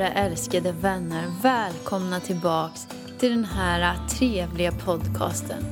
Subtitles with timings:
[0.00, 2.86] Kära älskade vänner, välkomna tillbaks
[3.18, 5.64] till den här trevliga podcasten.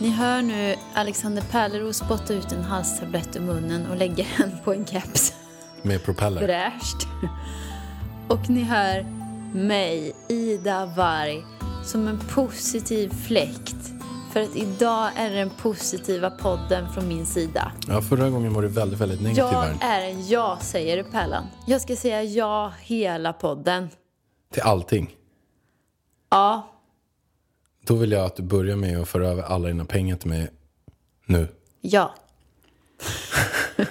[0.00, 4.72] Ni hör nu Alexander Pärleros spotta ut en halstablett ur munnen och lägga den på
[4.72, 5.32] en keps.
[5.82, 6.40] Med propeller.
[6.40, 7.06] Fräscht.
[8.28, 9.06] Och ni hör
[9.54, 11.44] mig, Ida Varg,
[11.84, 13.92] som en positiv fläkt.
[14.32, 17.72] För att idag är det den positiva podden från min sida.
[17.88, 20.00] Ja, förra gången var det väldigt, väldigt negativ Jag här.
[20.00, 21.44] är en ja-sägare, Pärlan.
[21.66, 23.88] Jag ska säga ja hela podden.
[24.52, 25.16] Till allting.
[26.30, 26.68] Ja,
[27.86, 30.50] Då vill jag att du börjar med att föra över alla dina pengar till mig
[31.26, 31.48] nu.
[31.80, 32.14] ja.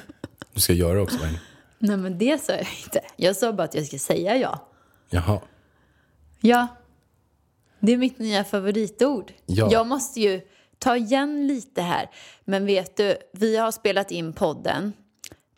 [0.53, 1.37] Du ska göra också, Vargen.
[1.79, 3.01] Nej, men det sa jag inte.
[3.15, 4.67] Jag sa bara att jag ska säga ja.
[5.09, 5.39] Jaha.
[6.41, 6.67] Ja.
[7.79, 9.33] Det är mitt nya favoritord.
[9.45, 9.69] Ja.
[9.71, 10.41] Jag måste ju
[10.79, 12.09] ta igen lite här.
[12.45, 14.93] Men vet du, vi har spelat in podden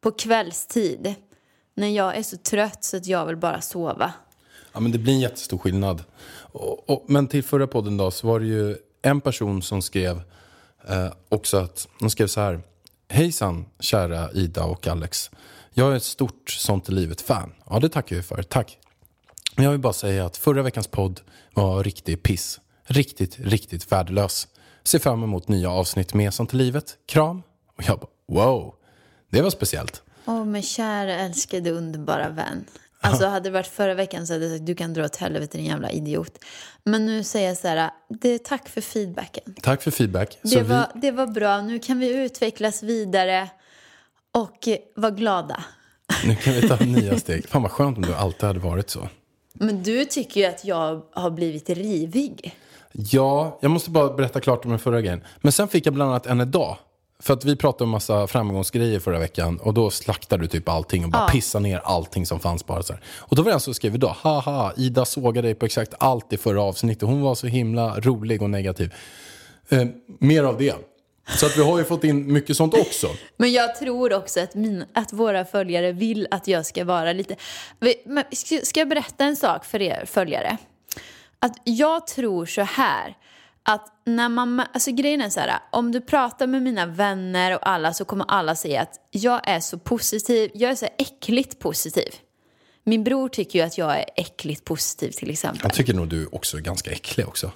[0.01, 1.15] på kvällstid.
[1.75, 4.13] När jag är så trött så att jag vill bara sova.
[4.73, 6.03] Ja, men det blir en jättestor skillnad.
[6.51, 10.21] Och, och, men till förra podden då så var det ju en person som skrev
[10.87, 12.61] eh, också att, de skrev så här.
[13.07, 15.31] Hejsan kära Ida och Alex.
[15.73, 17.53] Jag är ett stort Sånt i livet-fan.
[17.69, 18.43] Ja, det tackar jag för.
[18.43, 18.77] Tack.
[19.61, 21.21] Men jag vill bara säga att förra veckans podd
[21.53, 22.59] var riktig piss.
[22.83, 24.47] Riktigt, riktigt värdelös.
[24.83, 26.97] Ser fram emot nya avsnitt med Sånt i livet.
[27.07, 27.41] Kram.
[27.77, 28.07] Och jag bara,
[28.45, 28.73] wow.
[29.29, 30.03] Det var speciellt.
[30.25, 32.65] Åh, men kära älskade underbara vän.
[33.01, 35.57] Alltså hade det varit förra veckan så hade jag sagt du kan dra åt helvete
[35.57, 36.37] din jävla idiot.
[36.83, 37.91] Men nu säger jag så här,
[38.21, 39.55] det, tack för feedbacken.
[39.61, 40.39] Tack för feedback.
[40.43, 43.49] Så Det vi- var, det var bra, nu kan vi utvecklas vidare
[44.31, 45.63] och vara glada.
[46.25, 47.47] Nu kan vi ta nya steg.
[47.49, 49.09] Fan vad skönt om du alltid hade varit så.
[49.61, 52.55] Men du tycker ju att jag har blivit rivig.
[52.91, 55.23] Ja, jag måste bara berätta klart om den förra grejen.
[55.41, 56.77] Men sen fick jag bland annat en idag.
[57.19, 61.05] För att vi pratade om massa framgångsgrejer förra veckan och då slaktade du typ allting
[61.05, 63.01] och bara pissade ner allting som fanns bara så här.
[63.17, 66.33] Och då var det en som skrev idag, haha, Ida sågade dig på exakt allt
[66.33, 67.09] i förra avsnittet.
[67.09, 68.93] Hon var så himla rolig och negativ.
[69.69, 69.85] Eh,
[70.19, 70.75] mer av det.
[71.27, 73.07] Så att vi har ju fått in mycket sånt också.
[73.37, 77.35] Men jag tror också att, min, att våra följare vill att jag ska vara lite...
[78.05, 78.23] Men
[78.63, 80.57] Ska jag berätta en sak för er följare?
[81.39, 83.17] Att jag tror så här.
[83.63, 87.69] Att när man, alltså grejen är så här, om du pratar med mina vänner och
[87.69, 92.15] alla så kommer alla säga att jag är så positiv, jag är så äckligt positiv.
[92.83, 95.61] Min bror tycker ju att jag är äckligt positiv till exempel.
[95.63, 97.51] Jag tycker nog du också är ganska äcklig också.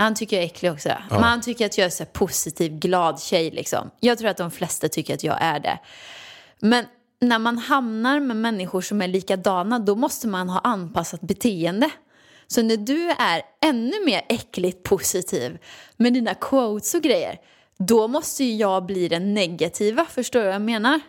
[0.00, 0.88] Han tycker jag är äcklig också.
[1.10, 3.90] Men han tycker att jag är så positiv, glad tjej liksom.
[4.00, 5.78] Jag tror att de flesta tycker att jag är det.
[6.58, 6.84] Men
[7.20, 11.90] när man hamnar med människor som är likadana då måste man ha anpassat beteende.
[12.46, 15.58] Så när du är ännu mer äckligt positiv
[15.96, 17.40] med dina quotes och grejer
[17.78, 21.00] då måste ju jag bli den negativa, förstår du vad jag menar?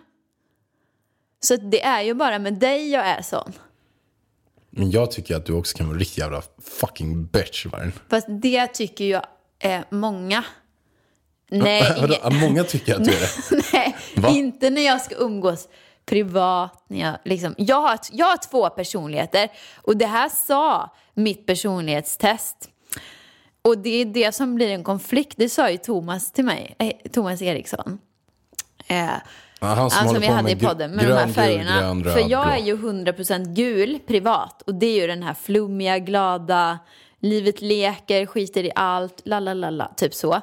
[1.39, 3.53] Så det är ju bara med dig jag är sån.
[4.71, 7.65] Men jag tycker att du också kan vara en riktig jävla fucking bitch.
[7.65, 7.93] Vargen.
[8.09, 9.19] Fast det tycker ju
[9.59, 10.43] eh, många.
[11.49, 12.15] Nej, Vadå?
[12.31, 13.63] Många tycker att du är det.
[13.73, 14.29] Nej, Va?
[14.29, 15.67] inte när jag ska umgås
[16.05, 16.85] privat.
[16.87, 22.69] När jag, liksom, jag, har, jag har två personligheter och det här sa mitt personlighetstest.
[23.61, 27.11] Och det är det som blir en konflikt, det sa ju Thomas till mig, eh,
[27.11, 27.99] Thomas Eriksson.
[28.87, 29.13] Eh,
[29.61, 31.79] Ja, han som håller som vi hade i podden med grön, de här gul, färgerna.
[31.81, 32.53] grön, röd, För jag blå.
[32.53, 36.79] är ju 100% gul privat och det är ju den här flummiga, glada,
[37.19, 40.41] livet leker, skiter i allt, la la la la, typ så.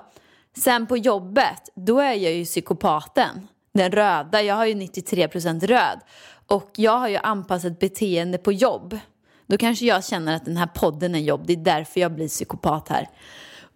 [0.57, 3.49] Sen på jobbet, då är jag ju psykopaten.
[3.75, 6.01] Den röda, jag har ju 93% röd.
[6.47, 8.99] Och jag har ju anpassat beteende på jobb.
[9.47, 12.29] Då kanske jag känner att den här podden är jobb, det är därför jag blir
[12.29, 13.09] psykopat här.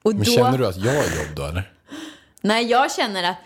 [0.03, 0.31] Och Men då...
[0.33, 1.73] känner du att jag är jobb då eller?
[2.41, 3.37] Nej, jag känner att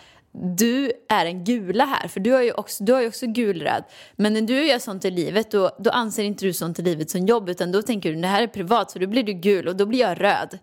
[0.43, 3.85] du är en gula här, för du har ju också, du har ju också gulröd.
[4.17, 7.11] Men när du gör sånt i livet, då, då anser inte du sånt i livet
[7.11, 9.69] som jobb, utan då tänker du det här är privat, så då blir du gul
[9.69, 10.59] och då blir jag röd.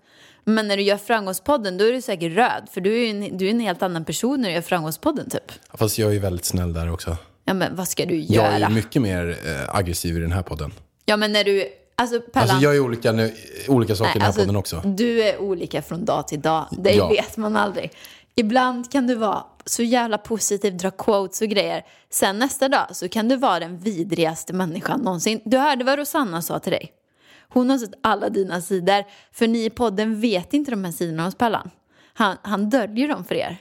[0.45, 3.37] Men när du gör Framgångspodden, då är du säkert röd, för du är ju en,
[3.37, 5.51] du är en helt annan person när du gör Framgångspodden typ.
[5.73, 7.17] Fast jag är ju väldigt snäll där också.
[7.45, 8.47] Ja, men vad ska du Jag göra?
[8.47, 10.71] är ju mycket mer eh, aggressiv i den här podden.
[11.05, 11.65] Ja, men när du,
[11.95, 12.49] alltså Pellan.
[12.49, 13.33] Alltså jag är olika, nu,
[13.67, 14.81] olika saker i den här alltså, podden också.
[14.85, 16.67] Du är olika från dag till dag.
[16.71, 17.07] Det Ja.
[17.09, 17.91] vet man aldrig.
[18.35, 21.85] Ibland kan du vara så jävla positiv, dra quotes och grejer.
[22.09, 25.41] Sen nästa dag så kan du vara den vidrigaste människan någonsin.
[25.45, 26.91] Du hörde vad Rosanna sa till dig.
[27.49, 29.03] Hon har sett alla dina sidor.
[29.31, 31.69] För ni i podden vet inte de här sidorna hos Pellan.
[32.13, 33.57] Han, han döljer dem för er.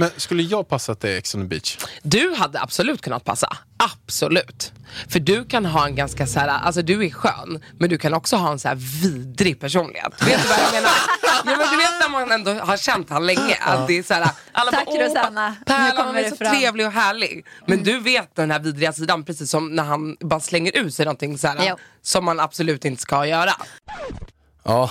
[0.00, 1.78] Men skulle jag passa till Ex on the beach?
[2.02, 3.56] Du hade absolut kunnat passa.
[3.76, 4.72] Absolut.
[5.08, 8.14] För du kan ha en ganska så här, alltså du är skön, men du kan
[8.14, 10.12] också ha en så här vidrig personlighet.
[10.26, 10.90] Vet du vad jag menar?
[11.22, 13.56] Ja, men du vet när man ändå har känt han länge.
[13.60, 15.56] Att det är så här, alla Tack, bara, "Åh, Rosanna.
[15.66, 17.46] Pärlan, han är det så fram." trevlig och härlig.
[17.66, 21.04] Men du vet den här vidriga sidan, precis som när han bara slänger ut sig
[21.04, 23.52] någonting så här, som man absolut inte ska göra.
[24.64, 24.90] Ja,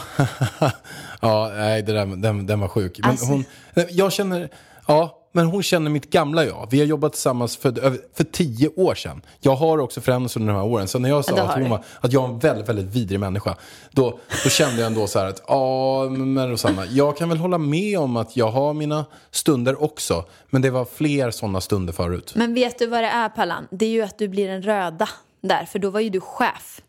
[1.22, 3.00] ja nej, det där, den, den var sjuk.
[3.00, 3.46] Men Alltså- hon,
[3.90, 4.50] jag känner,
[4.90, 6.68] ja, men hon känner mitt gamla jag.
[6.72, 7.72] Vi har jobbat tillsammans för,
[8.18, 9.22] för tio år sedan.
[9.40, 10.88] Jag har också förändrats under de här åren.
[10.88, 13.56] Så när jag sa att, hon var, att jag är en väldigt, väldigt vidrig människa,
[13.92, 17.58] då, då kände jag ändå så här att, ja, men Rosanna, jag kan väl hålla
[17.58, 20.26] med om att jag har mina stunder också.
[20.50, 22.34] Men det var fler sådana stunder förut.
[22.36, 23.68] Men vet du vad det är Pallan?
[23.72, 25.10] Det är ju att du blir den röda
[25.42, 26.82] där, för då var ju du chef.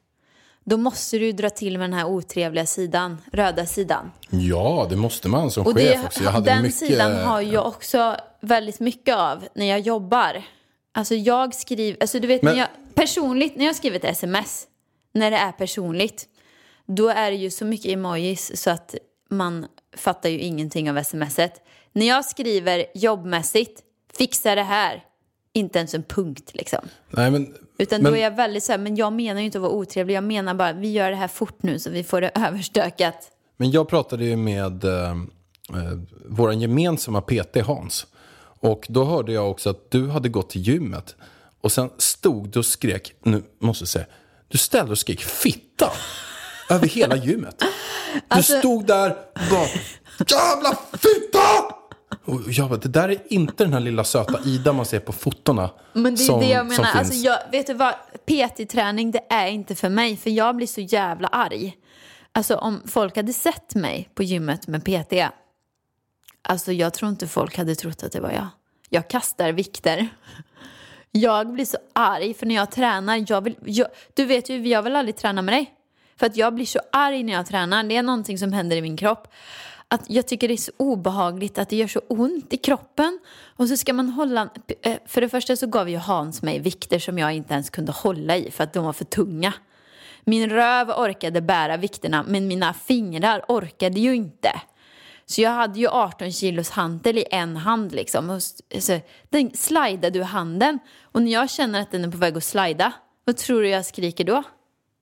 [0.64, 4.10] Då måste du dra till med den här otrevliga sidan, röda sidan.
[4.30, 6.24] Ja, det måste man som Och chef det, också.
[6.24, 6.78] Jag hade den mycket...
[6.78, 10.42] sidan har jag också väldigt mycket av när jag jobbar.
[10.94, 14.66] Alltså jag skriver, alltså du vet Men- när jag, personligt, när jag skriver ett sms,
[15.12, 16.26] när det är personligt,
[16.86, 18.94] då är det ju så mycket emojis så att
[19.30, 19.66] man
[19.96, 21.52] fattar ju ingenting av smset.
[21.92, 23.80] När jag skriver jobbmässigt,
[24.18, 25.04] fixa det här,
[25.52, 26.80] inte ens en punkt liksom.
[27.10, 29.58] Nej, men, Utan men, då är jag väldigt så här, men jag menar ju inte
[29.58, 32.20] att vara otrevlig, jag menar bara vi gör det här fort nu så vi får
[32.20, 33.30] det överstökat.
[33.56, 35.16] Men jag pratade ju med eh, eh,
[36.26, 38.06] vår gemensamma PT Hans.
[38.62, 41.16] Och då hörde jag också att du hade gått till gymmet.
[41.60, 44.06] Och sen stod du och skrek, nu måste jag säga,
[44.48, 45.92] du ställde och skrek fitta
[46.70, 47.54] över hela gymmet.
[47.58, 49.66] Du Alltså- stod där och bara,
[50.28, 51.74] jävla fitta!
[52.24, 55.12] Och jag bara, det där är inte den här lilla söta Ida man ser på
[55.12, 55.70] fotona.
[55.92, 56.88] Men det är som, det jag menar.
[56.94, 57.94] Alltså jag, vet du vad?
[58.26, 60.16] PT-träning, det är inte för mig.
[60.16, 61.76] För jag blir så jävla arg.
[62.32, 65.12] Alltså om folk hade sett mig på gymmet med PT.
[66.42, 68.46] Alltså jag tror inte folk hade trott att det var jag.
[68.88, 70.08] Jag kastar vikter.
[71.10, 74.82] Jag blir så arg för när jag tränar, jag vill, jag, du vet ju, jag
[74.82, 75.70] vill aldrig träna med dig.
[76.16, 77.82] För att jag blir så arg när jag tränar.
[77.82, 79.28] Det är någonting som händer i min kropp.
[79.92, 83.18] Att jag tycker det är så obehagligt att det gör så ont i kroppen.
[83.56, 84.48] Och så ska man hålla...
[84.82, 87.92] Eh, för det första så gav ju Hans mig vikter som jag inte ens kunde
[87.92, 89.52] hålla i för att de var för tunga.
[90.24, 94.50] Min röv orkade bära vikterna men mina fingrar orkade ju inte.
[95.26, 98.30] Så jag hade ju 18 kilos hantel i en hand liksom.
[98.30, 100.78] Och så, alltså, den slidade ur handen.
[101.02, 102.92] Och när jag känner att den är på väg att slida,
[103.24, 104.42] vad tror du jag skriker då?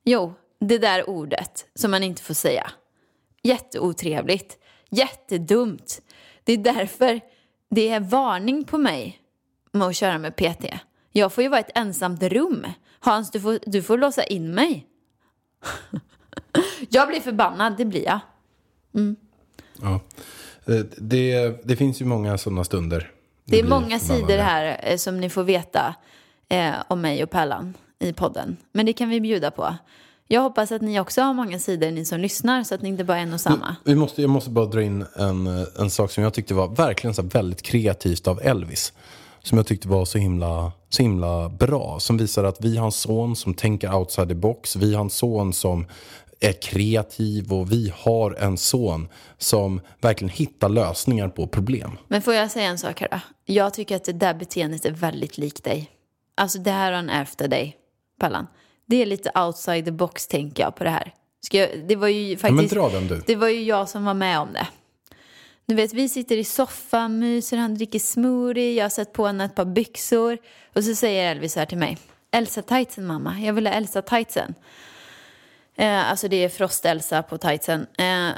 [0.04, 2.70] Jo, det där ordet som man inte får säga.
[3.42, 4.58] Jätteotrevligt.
[4.90, 6.02] Jättedumt.
[6.44, 7.20] Det är därför
[7.70, 9.18] det är varning på mig
[9.72, 10.64] med att köra med PT.
[11.12, 12.66] Jag får ju vara i ett ensamt rum.
[13.00, 14.86] Hans, du får, du får låsa in mig.
[16.88, 18.20] jag blir förbannad, det blir jag.
[19.82, 20.00] Ja.
[20.74, 23.10] Eh, Det, det finns ju många sådana stunder.
[23.44, 25.94] Det är blir många sidor här eh, som ni får veta
[26.48, 28.56] eh, om mig och Pellan i podden.
[28.72, 29.74] Men det kan vi bjuda på.
[30.30, 33.04] Jag hoppas att ni också har många sidor, ni som lyssnar, så att ni inte
[33.04, 33.76] bara är en och samma.
[33.84, 36.68] Vi måste, jag måste bara dra in en, eh, en sak som jag tyckte var
[36.68, 38.92] verkligen så väldigt kreativt av Elvis.
[39.42, 41.98] Som jag tyckte var så himla, så himla bra.
[42.00, 44.76] Som visar att vi har en son som tänker outside the box.
[44.76, 45.86] Vi har en son som
[46.40, 49.08] är kreativ och vi har en son
[49.38, 51.98] som verkligen hittar lösningar på problem.
[52.08, 53.20] Men får jag säga en sak här då?
[53.44, 55.90] Jag tycker att det där beteendet är väldigt likt dig.
[56.36, 57.76] Alltså det här har han ärvt av dig,
[58.20, 58.46] Pallan.
[58.88, 61.14] Det är lite outside the box tänker jag på det här.
[61.50, 62.74] Jag, det var ju Ja, men faktiskt...
[62.74, 63.22] dra den du.
[63.26, 64.66] Det var ju jag som var med om det.
[65.66, 69.40] Du vet, vi sitter i soffan, myser, han dricker smoothie, jag har satt på honom
[69.40, 70.38] ett par byxor.
[70.74, 71.98] Och så säger Elvis här till mig.
[72.30, 74.54] Elsa tightsen mamma, jag vill ha Elsa tightsen.
[75.76, 77.86] Eh, alltså det är Frost-Elsa på tightsen.
[77.98, 78.28] Eh,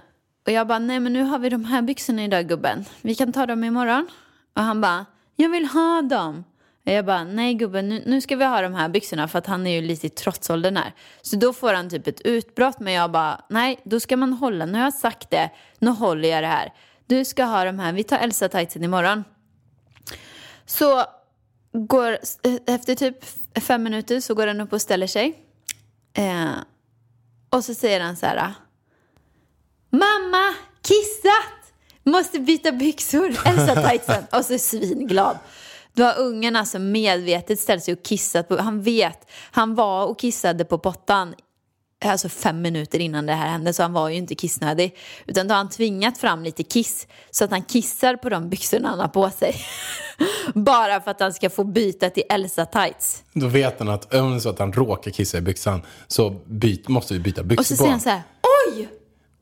[0.46, 2.84] och jag bara, nej men nu har vi de här byxorna idag gubben.
[3.00, 4.08] Vi kan ta dem imorgon.
[4.54, 6.44] Och han bara, jag vill ha dem.
[6.84, 9.66] Jag bara, nej gubben, nu, nu ska vi ha de här byxorna för att han
[9.66, 10.94] är ju lite i trotsåldern här.
[11.22, 14.66] Så då får han typ ett utbrott, men jag bara, nej, då ska man hålla,
[14.66, 16.72] nu har jag sagt det, nu håller jag det här.
[17.06, 19.24] du ska ha de här, vi tar Elsa tightsen imorgon.
[20.66, 21.04] Så
[21.72, 22.18] går,
[22.66, 23.24] efter typ
[23.60, 25.46] fem minuter så går han upp och ställer sig.
[26.14, 26.50] Eh,
[27.50, 28.54] och så säger han så här.
[29.90, 31.72] Mamma, kissat!
[32.02, 34.24] Måste byta byxor, Elsa tightsen.
[34.32, 35.38] Och så är svinglad.
[36.00, 40.18] Då har ungen alltså medvetet ställt sig och kissat på, han vet, han var och
[40.18, 41.34] kissade på pottan
[42.04, 44.96] alltså fem minuter innan det här hände så han var ju inte kissnödig.
[45.26, 48.88] Utan då har han tvingat fram lite kiss så att han kissar på de byxorna
[48.88, 49.54] han har på sig.
[50.54, 53.22] Bara för att han ska få byta till Elsa tights.
[53.32, 56.30] Då vet han att om det är så att han råkar kissa i byxan så
[56.46, 58.22] byt, måste vi byta byxor Och så på säger han så här,
[58.66, 58.88] oj!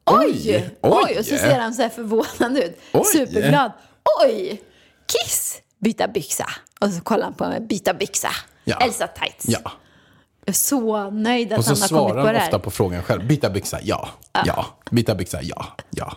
[0.05, 0.27] Oj!
[0.27, 0.71] Oj!
[0.83, 1.19] Oj!
[1.19, 2.79] Och så ser han så här förvånad ut.
[2.93, 3.05] Oj!
[3.05, 3.73] Superglad.
[4.25, 4.63] Oj!
[5.07, 5.63] Kiss!
[5.79, 6.47] Byta byxa.
[6.81, 8.29] Och så kollar han på mig, byta byxa.
[8.65, 8.77] Ja.
[8.77, 9.45] Elsa tights.
[9.49, 9.61] Ja.
[10.45, 12.47] Jag är så nöjd att Och så han har kommit svarar på han det här.
[12.47, 13.27] ofta på frågan själv.
[13.27, 14.09] Byta byxa, ja.
[14.47, 14.67] Ja.
[14.91, 15.67] Byta byxa, ja.
[15.91, 16.17] Ja.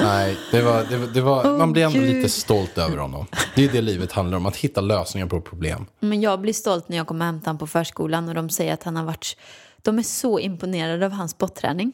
[0.00, 2.14] Nej, det var, det var, det var, man blir ändå Gud.
[2.16, 3.26] lite stolt över honom.
[3.54, 5.86] Det är det livet handlar om, att hitta lösningar på problem.
[6.00, 8.82] Men jag blir stolt när jag kommer hämta honom på förskolan och de säger att
[8.82, 9.36] han har varit...
[9.82, 11.92] De är så imponerade av hans spotträning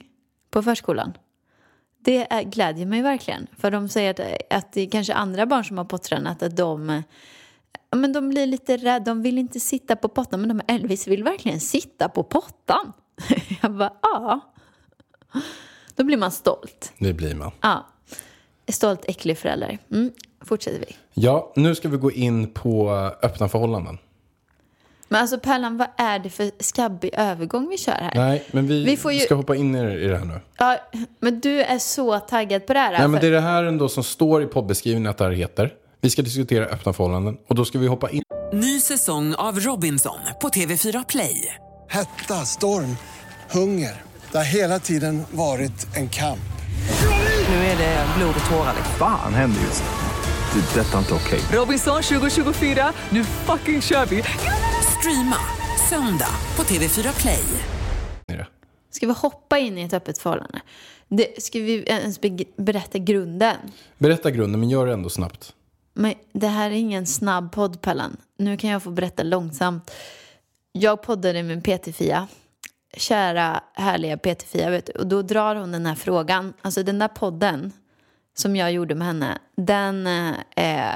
[0.50, 1.12] på förskolan.
[2.04, 3.46] Det är, glädjer mig verkligen.
[3.58, 7.02] För de säger att, att det är kanske andra barn som har pottränat att de...
[7.96, 10.40] Men de blir lite rädda, de vill inte sitta på pottan.
[10.40, 12.92] Men de, Elvis vill verkligen sitta på pottan.
[13.62, 14.40] Jag bara, ja.
[15.96, 16.92] Då blir man stolt.
[16.98, 17.50] Det blir man.
[17.60, 17.86] Ja.
[18.68, 19.78] Stolt, äcklig förälder.
[19.90, 20.10] Mm.
[20.40, 20.96] Fortsätter vi.
[21.14, 22.90] Ja, nu ska vi gå in på
[23.22, 23.98] öppna förhållanden.
[25.12, 28.12] Men alltså Pärlan, vad är det för skabbig övergång vi kör här?
[28.14, 30.40] Nej, men vi, Vi får ju- ska hoppa in i, i det här nu.
[30.58, 30.76] Ja,
[31.20, 32.92] men du är så taggad på det här.
[32.92, 35.30] Nej, men för- det är det här ändå som står i poddbeskrivningen att det här
[35.30, 35.72] heter.
[36.00, 38.22] Vi ska diskutera öppna förhållanden och då ska vi hoppa in.
[38.52, 41.56] Ny säsong av Robinson på TV4 Play.
[41.88, 42.96] Hetta, storm,
[43.50, 44.02] hunger.
[44.32, 46.38] Det har hela tiden varit en kamp.
[47.48, 48.72] Nu är det blod och tårar.
[48.76, 48.94] liksom.
[48.98, 50.60] Fan händer just nu.
[50.74, 50.80] Det.
[50.80, 51.40] är Detta är inte okej.
[51.52, 54.22] Robinson 2024, nu fucking kör vi!
[55.02, 55.36] Streama
[55.90, 57.44] söndag på TV4 Play.
[58.90, 60.60] Ska vi hoppa in i ett öppet förhållande?
[61.08, 63.56] Det, ska vi ens be- berätta grunden?
[63.98, 65.54] Berätta grunden, men gör det ändå snabbt.
[65.94, 68.16] Men det här är ingen snabb podd, Pellan.
[68.38, 69.90] Nu kan jag få berätta långsamt.
[70.72, 72.28] Jag poddade med PT-Fia.
[72.96, 74.70] Kära, härliga PT-Fia.
[74.70, 74.92] Vet du.
[74.92, 76.52] Och då drar hon den här frågan.
[76.62, 77.72] Alltså den där podden
[78.34, 80.06] som jag gjorde med henne, den
[80.56, 80.94] eh,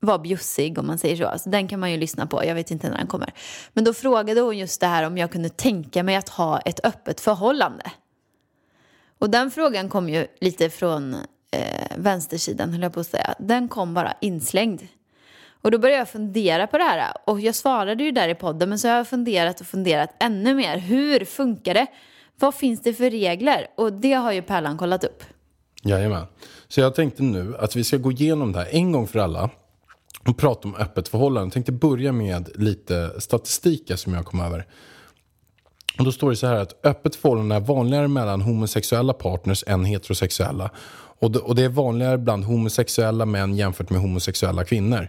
[0.00, 1.26] var bjussig om man säger så.
[1.26, 2.44] Alltså, den kan man ju lyssna på.
[2.44, 3.32] Jag vet inte när den kommer.
[3.72, 6.86] Men då frågade hon just det här om jag kunde tänka mig att ha ett
[6.86, 7.92] öppet förhållande.
[9.18, 11.14] Och den frågan kom ju lite från
[11.50, 13.34] eh, vänstersidan, höll jag på att säga.
[13.38, 14.82] Den kom bara inslängd.
[15.62, 17.12] Och då började jag fundera på det här.
[17.24, 20.54] Och jag svarade ju där i podden, men så har jag funderat och funderat ännu
[20.54, 20.78] mer.
[20.78, 21.86] Hur funkar det?
[22.38, 23.66] Vad finns det för regler?
[23.76, 25.24] Och det har ju Pärlan kollat upp.
[25.82, 26.26] Jajamän.
[26.68, 29.50] Så jag tänkte nu att vi ska gå igenom det här en gång för alla
[30.26, 31.46] och prata om öppet förhållande.
[31.46, 34.66] Jag tänkte börja med lite statistik som jag kom över.
[35.98, 39.84] Och då står det så här att öppet förhållande är vanligare mellan homosexuella partners än
[39.84, 40.70] heterosexuella.
[41.20, 45.08] Och det, är vanligare bland homosexuella män jämfört med homosexuella kvinnor.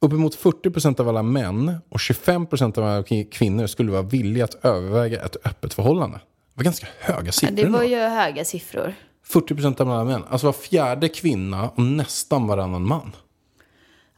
[0.00, 5.24] Uppemot 40% av alla män och 25% av alla kvinnor skulle vara villiga att överväga
[5.24, 6.16] ett öppet förhållande.
[6.18, 6.22] Det
[6.54, 7.56] var ganska höga Ja, siffror.
[7.56, 8.94] det var ju höga siffror.
[9.32, 10.22] 40% av alla män.
[10.30, 13.12] Alltså var fjärde kvinna och nästan varannan man.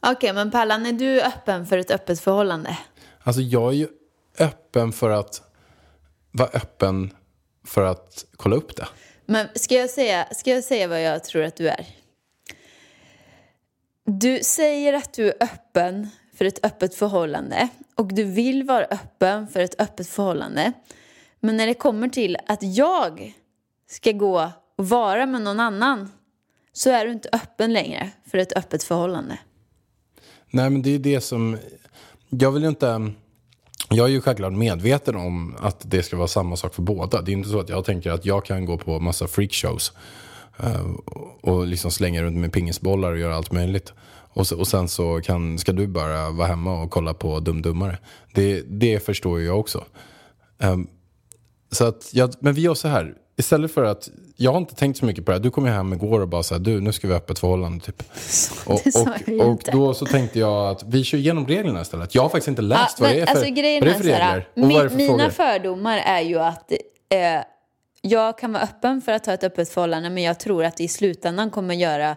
[0.01, 2.77] Okej, men Pärlan, är du öppen för ett öppet förhållande?
[3.23, 3.87] Alltså jag är ju
[4.39, 5.41] öppen för att
[6.31, 7.13] vara öppen
[7.65, 8.87] för att kolla upp det.
[9.25, 11.87] Men ska jag, säga, ska jag säga vad jag tror att du är?
[14.05, 19.47] Du säger att du är öppen för ett öppet förhållande och du vill vara öppen
[19.47, 20.73] för ett öppet förhållande.
[21.39, 23.33] Men när det kommer till att jag
[23.89, 26.11] ska gå och vara med någon annan
[26.73, 29.39] så är du inte öppen längre för ett öppet förhållande.
[30.49, 31.57] Nej men det är det som,
[32.29, 33.11] jag vill ju inte,
[33.89, 37.21] jag är ju självklart medveten om att det ska vara samma sak för båda.
[37.21, 39.91] Det är inte så att jag tänker att jag kan gå på massa freakshows
[40.59, 40.91] eh,
[41.41, 43.93] och liksom slänga runt med pingisbollar och göra allt möjligt.
[44.37, 47.97] Och, och sen så kan, ska du bara vara hemma och kolla på Dumdummare.
[48.33, 49.83] Det, det förstår ju jag också.
[50.57, 50.87] Ehm,
[51.71, 53.13] så att jag, men vi gör så här.
[53.39, 55.43] Istället för att, jag har inte tänkt så mycket på det här.
[55.43, 57.39] Du kom ju hem igår och bara så här, du nu ska vi ha öppet
[57.39, 58.03] förhållande typ.
[58.65, 59.71] Och, det sa och, jag och inte.
[59.71, 62.15] då så tänkte jag att vi kör igenom reglerna istället.
[62.15, 63.97] Jag har faktiskt inte läst vad, men det är för, alltså, grejen vad det är
[63.97, 64.49] för så här, regler.
[64.55, 65.29] Och vad är det för mi- Mina frågor.
[65.29, 67.17] fördomar är ju att eh,
[68.01, 70.83] jag kan vara öppen för att ha ett öppet förhållande men jag tror att det
[70.83, 72.15] i slutändan kommer göra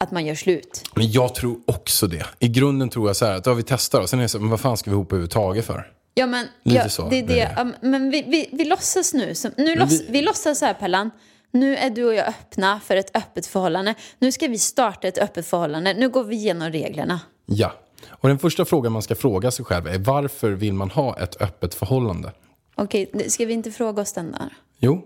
[0.00, 0.82] att man gör slut.
[0.94, 2.26] Men jag tror också det.
[2.38, 4.38] I grunden tror jag så här att ja, vi testar och sen är det så,
[4.38, 5.86] men vad fan ska vi ihop överhuvudtaget för?
[6.14, 7.22] Ja, men, Lite ja, så det.
[7.22, 7.54] det.
[7.56, 9.34] Ja, men vi, vi, vi låtsas nu.
[9.34, 10.22] Som, nu låts, vi- vi...
[10.22, 11.10] låtsas så här, Pellan.
[11.50, 13.94] Nu är du och jag öppna för ett öppet förhållande.
[14.18, 15.94] Nu ska vi starta ett öppet förhållande.
[15.94, 17.20] Nu går vi igenom reglerna.
[17.46, 17.72] Ja.
[18.08, 21.42] Och den första frågan man ska fråga sig själv är varför vill man ha ett
[21.42, 22.32] öppet förhållande?
[22.74, 24.48] Okej, ska vi inte fråga oss den där?
[24.78, 25.02] Jo.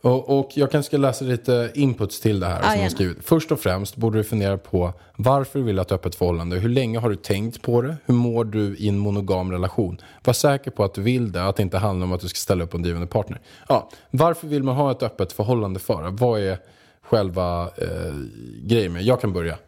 [0.00, 2.62] Och, och jag kanske ska läsa lite inputs till det här.
[2.62, 2.82] som gärna.
[2.82, 3.18] jag skrivit.
[3.20, 6.58] Först och främst borde du fundera på varför du vill ha ett öppet förhållande.
[6.58, 7.96] Hur länge har du tänkt på det?
[8.06, 10.00] Hur mår du i en monogam relation?
[10.24, 12.36] Var säker på att du vill det, att det inte handlar om att du ska
[12.36, 13.40] ställa upp en drivande partner.
[13.68, 16.10] Ja, varför vill man ha ett öppet förhållande för?
[16.10, 16.58] Vad är
[17.02, 18.14] själva eh,
[18.62, 19.02] grejen med?
[19.02, 19.58] Jag kan börja.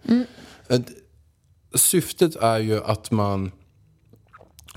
[0.68, 0.80] Eh,
[1.74, 3.52] Syftet är ju att man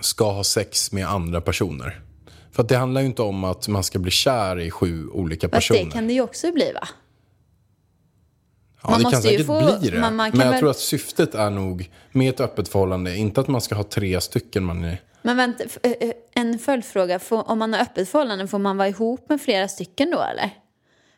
[0.02, 2.02] ska ha sex med andra personer.
[2.56, 5.54] För det handlar ju inte om att man ska bli kär i sju olika Fast
[5.68, 5.86] personer.
[5.86, 6.88] det kan det ju också bli va?
[8.84, 10.00] ja, man det kan säkert få- bli det.
[10.00, 13.42] man- man Men jag väl- tror att syftet är nog med ett öppet förhållande, inte
[13.42, 15.02] att man ska ha tre stycken man är...
[15.22, 17.20] Men vänta, eh, eh, en följdfråga.
[17.20, 20.50] Får, om man har öppet förhållande, får man vara ihop med flera stycken då eller?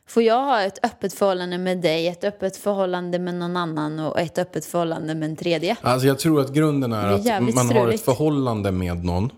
[0.07, 4.19] Får jag ha ett öppet förhållande med dig, ett öppet förhållande med någon annan och
[4.19, 5.75] ett öppet förhållande med en tredje?
[5.81, 9.29] Alltså jag tror att grunden är, är att man har ett förhållande med någon.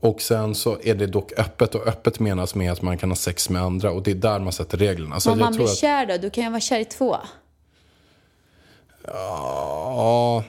[0.00, 3.16] Och sen så är det dock öppet och öppet menas med att man kan ha
[3.16, 5.20] sex med andra och det är där man sätter reglerna.
[5.20, 7.16] Så jag man blir att, kär då, då kan jag vara kär i två.
[9.04, 10.44] Ja,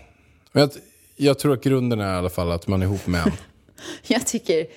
[0.51, 0.71] men jag,
[1.15, 3.31] jag tror att grunden är i alla fall att man är ihop med en.
[4.07, 4.67] Jag tycker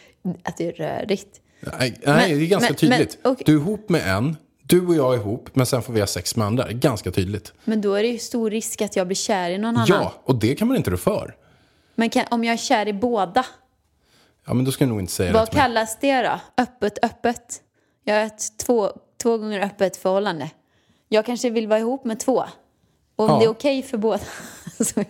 [0.42, 1.40] att det är rörigt.
[1.60, 3.18] Nej, nej det är ganska men- tydligt.
[3.22, 3.42] men, okej.
[3.46, 6.06] Du är ihop med en, du och jag är ihop, men sen får vi ha
[6.06, 6.64] sex med andra.
[6.64, 7.52] Det är ganska tydligt.
[7.64, 9.86] Men då är det ju stor risk att jag blir kär i någon annan.
[9.88, 11.36] Ja, och det kan man inte rå för.
[11.94, 13.46] Men kan, om jag är kär i båda,
[14.46, 16.40] Ja, men då ska jag nog inte säga vad kallas det då?
[16.62, 17.62] Öppet, öppet?
[18.04, 18.90] Jag har ett två,
[19.22, 20.50] två gånger öppet förhållande.
[21.08, 22.44] Jag kanske vill vara ihop med två.
[23.16, 23.38] Och om Ja.
[23.38, 24.20] det är okej för båda
[24.84, 25.04] så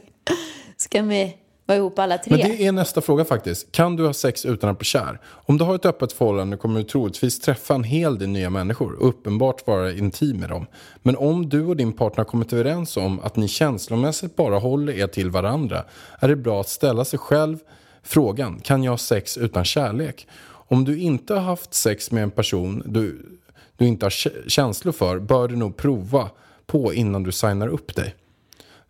[0.76, 2.36] ska vi vara ihop alla tre.
[2.36, 3.72] Men det är nästa fråga faktiskt.
[3.72, 5.20] Kan du ha sex utan att bli kär?
[5.24, 8.92] Om du har ett öppet förhållande kommer du troligtvis träffa en hel del nya människor
[8.92, 10.66] och uppenbart vara intim med dem.
[11.02, 14.92] Men om du och din partner har kommit överens om att ni känslomässigt bara håller
[14.92, 15.84] er till varandra
[16.20, 17.58] är det bra att ställa sig själv
[18.02, 20.26] frågan, kan jag ha sex utan kärlek?
[20.46, 23.38] Om du inte har haft sex med en person du,
[23.76, 26.30] du inte har kä- känslor för bör du nog prova
[26.66, 28.14] på innan du signar upp dig.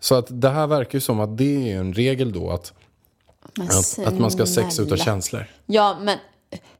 [0.00, 2.72] Så att det här verkar ju som att det är en regel då att
[3.58, 5.44] att, att man ska ha sex utan känslor.
[5.66, 6.18] Ja, men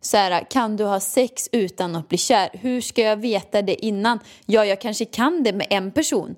[0.01, 2.51] så här, kan du ha sex utan att bli kär?
[2.53, 4.19] Hur ska jag veta det innan?
[4.47, 6.35] Ja, jag kanske kan det med en person.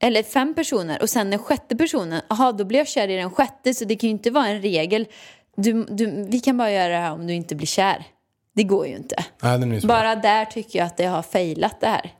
[0.00, 2.22] Eller fem personer och sen den sjätte personen.
[2.28, 4.62] Jaha, då blir jag kär i den sjätte så det kan ju inte vara en
[4.62, 5.06] regel.
[5.56, 8.04] Du, du, vi kan bara göra det här om du inte blir kär.
[8.54, 9.24] Det går ju inte.
[9.42, 9.80] Nej.
[9.80, 12.12] Bara där tycker jag att det har failat det här.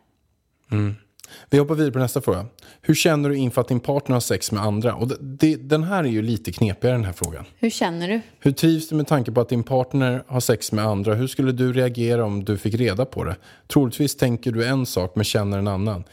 [1.51, 2.47] Vi hoppar vidare på nästa fråga.
[2.83, 4.95] Hur känner du inför att din partner har sex med andra?
[4.95, 7.45] Och det, det, den här är ju lite knepigare den här frågan.
[7.59, 8.21] Hur känner du?
[8.41, 11.15] Hur trivs du med tanke på att din partner har sex med andra?
[11.15, 13.37] Hur skulle du reagera om du fick reda på det?
[13.67, 16.05] Troligtvis tänker du en sak men känner en annan.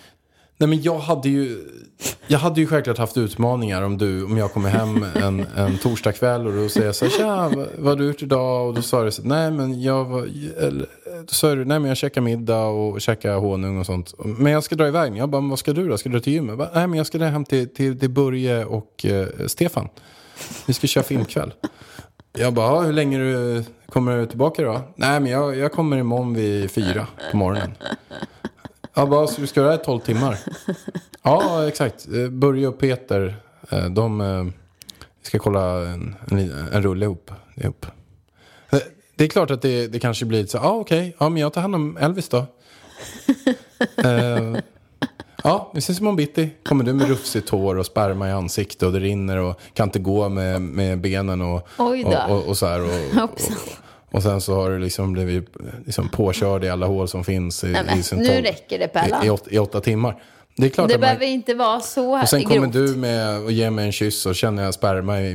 [0.58, 1.58] Nej men jag hade ju,
[2.28, 6.48] jag hade ju självklart haft utmaningar om du, om jag kommer hem en, en torsdagkväll
[6.48, 8.68] och då säger jag så här, tja, vad vad har du gjort idag?
[8.68, 10.28] Och då sa du så nej men jag var,
[10.60, 10.86] eller,
[11.22, 14.14] då sa du, nej men jag käkar middag och käkar honung och sånt.
[14.18, 15.18] Men jag ska dra iväg.
[15.18, 15.98] Jag bara, men vad ska du då?
[15.98, 16.58] Ska du dra till gymmet?
[16.58, 19.90] Bara, nej men jag ska dra hem till, till, till Börje och eh, Stefan.
[20.66, 21.54] Vi ska köra filmkväll.
[22.38, 24.82] Jag bara, hur länge du, kommer du tillbaka då?
[24.96, 27.72] Nej, men jag, jag kommer imorgon vid fyra på morgonen.
[28.98, 30.40] Jag bara, så du ska göra det i tolv timmar?
[31.24, 32.08] Ja, exakt.
[32.08, 33.36] Eh, Börje och Peter,
[33.70, 34.46] eh, de eh,
[35.22, 37.32] ska kolla en, en, en rulle ihop.
[37.56, 37.86] ihop.
[39.16, 41.54] Det är klart att det, det kanske blir så, ja ah, okej, ja men jag
[41.54, 42.46] tar hand om Elvis då.
[45.44, 46.50] Ja, vi ses imorgon bitti.
[46.64, 50.00] Kommer du med rufsigt hår och sperma i ansiktet och det rinner och kan inte
[50.00, 52.82] gå med, med benen och, och, och, och så här.
[52.82, 53.30] Och.
[54.18, 55.46] Och, sen så har du liksom blivit
[55.86, 58.80] liksom påkörd i alla hål som finns i, Nej, men, i sin nu tolv- räcker
[58.80, 59.24] det, Pärlan.
[59.24, 60.22] i, i, åt- i åtta timmar.
[60.56, 62.54] Det är klart Det att man, behöver inte vara så och sen grovt.
[62.54, 65.32] kommer du med och ger mig en kyss och känner jag sperma i,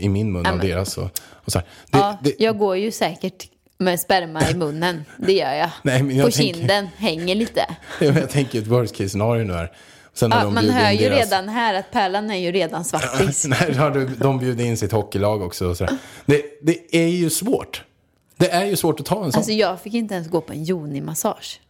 [0.00, 0.98] i, min mun av men- deras.
[0.98, 1.68] Och, och så här.
[1.90, 5.04] Det, Ja, det, jag går ju säkert med sperma i munnen.
[5.16, 5.70] Det gör jag.
[5.82, 7.66] Nej, men jag På tänker- kinden, hänger lite.
[8.00, 9.72] jag tänker ett worst case scenario nu här.
[10.14, 13.46] Sen Ja, man hör ju deras- redan här att Pärlan är ju redan svartis.
[13.48, 13.76] Nej,
[14.18, 15.66] de bjuder in sitt hockeylag också.
[15.66, 15.96] Och så där.
[16.26, 17.82] det, det är ju svårt.
[18.36, 19.38] Det är ju svårt att ta en sån.
[19.38, 21.60] Alltså jag fick inte ens gå på en Joni-massage.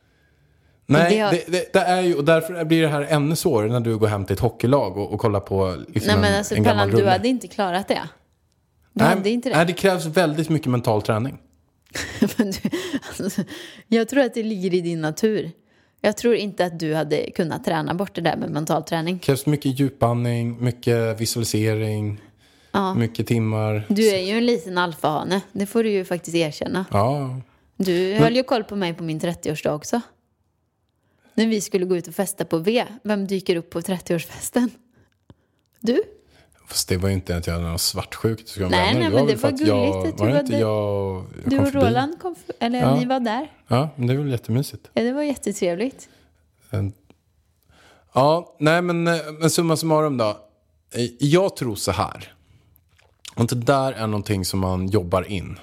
[0.86, 3.72] Nej, det har- det, det, det är ju, och därför blir det här ännu svårare
[3.72, 6.38] när du går hem till ett hockeylag och, och kollar på liksom Nej men en,
[6.38, 8.00] alltså en gammal Pärlan, du hade inte klarat det.
[8.92, 9.56] Du nej, hade inte det.
[9.56, 11.38] Nej, det krävs väldigt mycket mental träning.
[12.36, 12.58] Men du,
[13.20, 13.42] alltså,
[13.88, 15.50] jag tror att det ligger i din natur.
[16.00, 19.14] Jag tror inte att du hade kunnat träna bort det där med mental träning.
[19.14, 22.20] Det krävs mycket djupandning, mycket visualisering,
[22.96, 23.84] mycket timmar.
[23.88, 26.84] Du är ju en liten alfahane, det får du ju faktiskt erkänna.
[26.90, 27.40] Ja,
[27.76, 30.00] Du höll ju koll på mig på min 30-årsdag också.
[31.34, 34.68] när vi skulle gå ut och festa på V, vem dyker upp på 30-årsfesten?
[35.80, 36.02] Du?
[36.68, 37.78] Fast det var ju inte att jag hade någon
[38.62, 40.52] jag Nej, nej, Det men det var att jag- gulligt att Var du det inte
[40.56, 41.86] jag, jag Du och förbi?
[41.86, 42.96] Roland kom, eller Ja.
[42.96, 43.52] ni var där.
[43.68, 44.90] Ja, men det är väl jättemysigt.
[44.92, 46.08] Ja, det var jättetrevligt.
[48.12, 50.28] Ja, nej men, eh, men summa summarum då.
[50.94, 52.32] Eh, Jag tror så här.
[53.36, 55.58] Att det där är någonting som man jobbar in.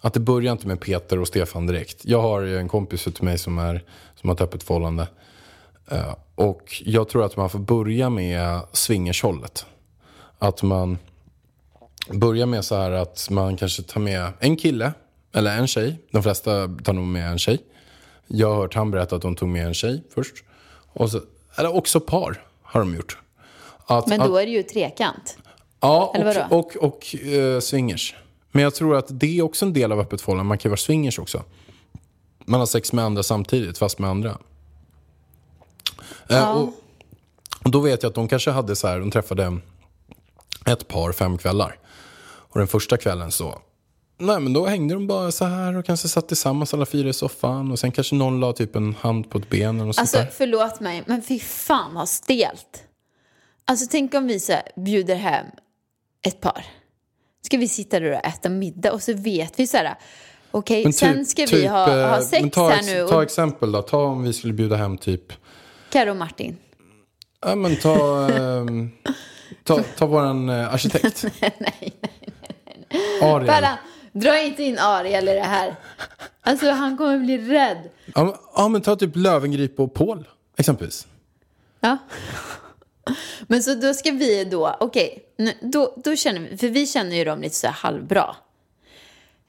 [0.00, 2.04] Att det börjar inte med Peter och Stefan direkt.
[2.04, 5.08] Jag har en kompis till mig som, är, som har ett öppet förhållande.
[5.90, 9.66] Eh, Och jag tror att man får börja med swingershållet.
[10.38, 10.98] Att man
[12.10, 14.92] börjar med så här att man kanske tar med en kille
[15.32, 15.98] eller en tjej.
[16.10, 16.50] De flesta
[16.84, 17.58] tar nog med en tjej.
[18.26, 20.34] Jag har hört han berätta att de tog med en tjej först.
[20.92, 21.20] Och så,
[21.56, 23.18] eller också par har de gjort.
[23.86, 25.38] Att, Men att, då är det ju trekant.
[25.80, 26.14] Ja,
[26.50, 28.14] och, och, och eh, swingers.
[28.52, 30.48] Men jag tror att det är också en del av öppet förhållande.
[30.48, 31.42] Man kan ju vara swingers också.
[32.44, 34.38] Man har sex med andra samtidigt, fast med andra.
[36.28, 36.72] Eh, och,
[37.64, 39.58] och då vet jag att de kanske hade så här, de träffade
[40.66, 41.78] ett par fem kvällar.
[42.22, 43.58] Och den första kvällen så,
[44.18, 47.12] nej men då hängde de bara så här och kanske satt tillsammans alla fyra i
[47.12, 47.70] soffan.
[47.72, 50.28] Och sen kanske någon la typ en hand på ett ben eller något Alltså sånt
[50.28, 50.34] där.
[50.36, 52.84] förlåt mig, men fy fan vad stelt.
[53.64, 55.46] Alltså tänk om vi så bjuder hem
[56.26, 56.66] ett par.
[57.42, 59.94] Ska vi sitta där och äta middag och så vet vi så här,
[60.50, 63.22] okej Men sen ska vi ha, eh, ha sex men ta, här nu Ta och
[63.22, 65.32] exempel då, ta om vi skulle bjuda hem typ,
[65.90, 66.56] Karo och Martin.
[67.40, 68.90] ja men ta, ehm,
[69.64, 71.24] ta, ta våran eh, arkitekt.
[71.40, 71.92] nej, nej,
[73.22, 73.46] Ariel.
[73.46, 73.78] Bara,
[74.12, 75.76] dra inte in Ariel i det här.
[76.42, 77.90] Alltså han kommer bli rädd.
[78.14, 81.06] Ja, men, ja men ta typ Lövengrip och Paul exempelvis.
[81.80, 81.98] Ja.
[83.46, 87.16] Men så då ska vi då, okej, nu- då, då känner vi, för vi känner
[87.16, 88.36] ju dem lite så här halvbra.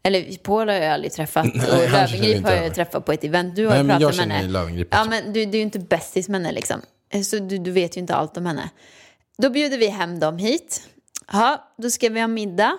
[0.04, 2.76] Eller Paul har jag aldrig träffat och inte har jag jag.
[2.76, 3.56] träffat på ett event.
[3.56, 4.86] Du har Nej, pratat med henne.
[4.92, 6.82] Ja, men du, du är ju inte bästis med henne liksom.
[7.26, 8.70] Så du, du vet ju inte allt om henne.
[9.38, 10.82] Då bjuder vi hem dem hit.
[11.32, 12.78] Ja, då ska vi ha middag.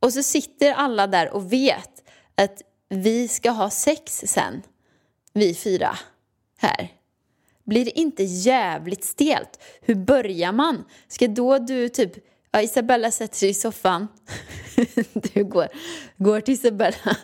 [0.00, 1.90] Och så sitter alla där och vet
[2.34, 4.62] att vi ska ha sex sen.
[5.32, 5.98] Vi fyra
[6.58, 6.88] här.
[7.68, 9.58] Blir det inte jävligt stelt?
[9.80, 10.84] Hur börjar man?
[11.08, 12.12] Ska då du typ...
[12.50, 14.08] Ja, Isabella sätter sig i soffan.
[15.34, 15.68] Du går,
[16.16, 17.16] går till Isabella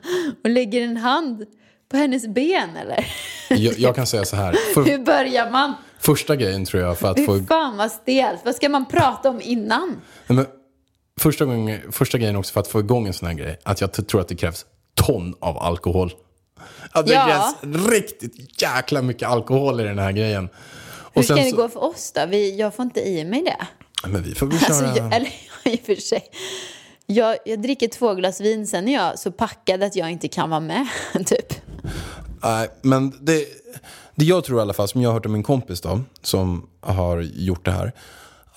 [0.45, 1.45] och lägger en hand
[1.91, 3.07] på hennes ben, eller?
[3.51, 4.53] Jag, jag kan säga så här.
[4.75, 5.75] Hur För, börjar man?
[5.99, 7.39] första grejen tror jag för att få...
[7.39, 8.41] Fy fan vad stelt.
[8.45, 10.01] Vad ska man prata om innan?
[10.27, 10.47] Nej, men,
[11.21, 13.59] första, gången, första grejen också för att få igång en sån här grej.
[13.63, 16.13] Att jag tror att det krävs ton av alkohol.
[16.91, 17.55] Att det Ja.
[17.63, 20.49] krävs riktigt jäkla mycket alkohol i den här grejen.
[20.87, 22.27] Och Hur ska det så- gå för oss då?
[22.27, 23.67] Vi, jag får inte i mig det.
[24.09, 24.69] Men vi får väl köra...
[24.77, 25.29] Alltså, jag, eller
[25.65, 26.23] i och för sig.
[27.07, 30.51] Jag, jag dricker två glas vin, sen är jag så packad att jag inte kan
[30.51, 30.87] vara med.
[31.27, 31.55] Typ.
[32.43, 33.45] Nej, men det,
[34.15, 36.69] det jag tror i alla fall, som jag har hört av min kompis då, som
[36.81, 37.93] har gjort det här.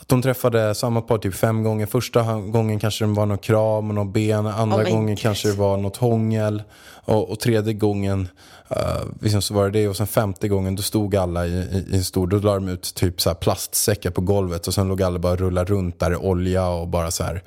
[0.08, 1.86] De träffade samma par typ fem gånger.
[1.86, 4.48] Första gången kanske det var någon kram och någon ben.
[4.48, 5.20] Andra Oh gången God.
[5.20, 6.64] kanske det var något hångel.
[7.06, 8.30] Och, och tredje gången
[8.72, 8.78] uh,
[9.22, 9.88] liksom så var det det.
[9.88, 12.68] Och sen femte gången då stod alla i, i, i en stor, då la de
[12.70, 14.68] ut typ så plastsäckar på golvet.
[14.68, 17.44] Och sen låg alla bara och rullade runt där i olja och bara så här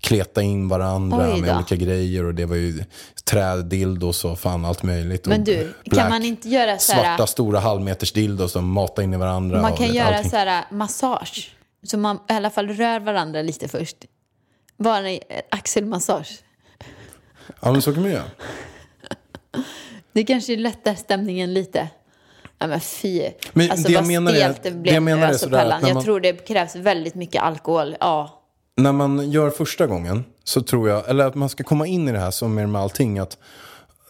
[0.00, 2.24] kleta in varandra med olika grejer.
[2.24, 2.84] Och det var ju
[3.24, 5.26] träddildos och fan allt möjligt.
[5.26, 9.02] Men du, kan black- man inte göra så här- Svarta stora halvmeters dildos som matar
[9.02, 9.62] in i varandra.
[9.62, 10.30] Man kan göra allting.
[10.30, 11.50] så här massage.
[11.82, 13.96] Så man i alla fall rör varandra lite först.
[14.76, 16.42] Bara en axelmassage.
[17.60, 18.24] Ja men så kan man göra.
[20.12, 21.88] Det kanske lättar stämningen lite.
[22.58, 23.28] Ja men fy.
[23.52, 25.64] Men alltså det jag menar är- det det blev jag menar nu är alltså sådär
[25.80, 27.96] när Jag man- tror det krävs väldigt mycket alkohol.
[28.00, 28.38] Ja.
[28.76, 32.12] När man gör första gången så tror jag, eller att man ska komma in i
[32.12, 33.18] det här som är med allting.
[33.18, 33.38] Att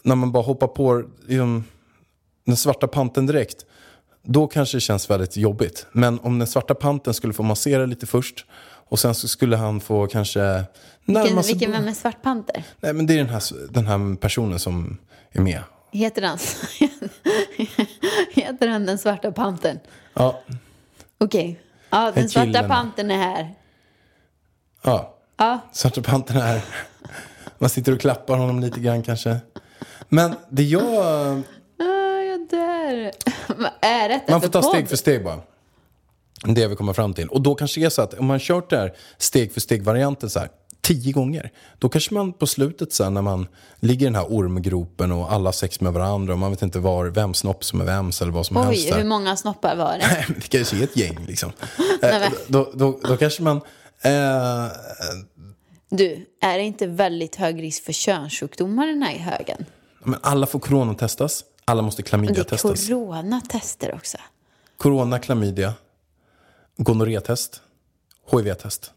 [0.03, 1.63] när man bara hoppar på liksom,
[2.45, 3.65] den svarta panten direkt.
[4.23, 5.85] Då kanske det känns väldigt jobbigt.
[5.91, 8.45] Men om den svarta panten skulle få massera lite först.
[8.89, 10.63] Och sen så skulle han få kanske
[11.05, 12.63] Vilken, vilken vem är Svart Panter?
[12.79, 14.97] Nej men det är den här, den här personen som
[15.31, 15.63] är med.
[15.91, 16.37] Heter han
[18.33, 19.79] Heter han den svarta pantern?
[20.13, 20.41] Ja,
[21.17, 21.59] Okej.
[21.89, 23.53] Ja, den En svarta pantern är här.
[24.83, 25.09] ja.
[25.37, 26.61] Ja, Svarta Pantern är...
[27.57, 29.37] Man sitter och klappar honom lite grann kanske.
[30.09, 31.41] Men det jag...
[32.49, 33.11] dör.
[33.47, 35.39] Vad är detta Man får ta steg för steg bara.
[36.45, 37.27] Det vill komma fram till.
[37.27, 40.29] Och då kanske det är så att om man kört det här steg för steg-varianten
[40.29, 40.49] så här
[40.81, 41.51] tio gånger.
[41.79, 43.47] Då kanske man på slutet sen när man
[43.79, 47.05] ligger i den här ormgropen och alla sex med varandra och man vet inte var,
[47.05, 48.87] vem snopp som är vems eller vad som helst.
[48.87, 50.25] Oj, hur många snoppar var det?
[50.35, 51.51] Det kanske är ett gäng liksom.
[52.01, 53.57] Eh, då, då, då kanske man...
[54.01, 54.67] Eh,
[55.89, 59.65] Du, är det inte väldigt hög risk för könssjukdomar den här högen?
[60.03, 61.43] men alla får coronatestas.
[61.65, 62.87] Alla måste Och det är klamydiatestas.
[62.87, 64.17] coronatester också.
[64.77, 65.73] Corona, klamydia,
[66.77, 67.61] gonorré-test,
[68.31, 68.91] HIV-test.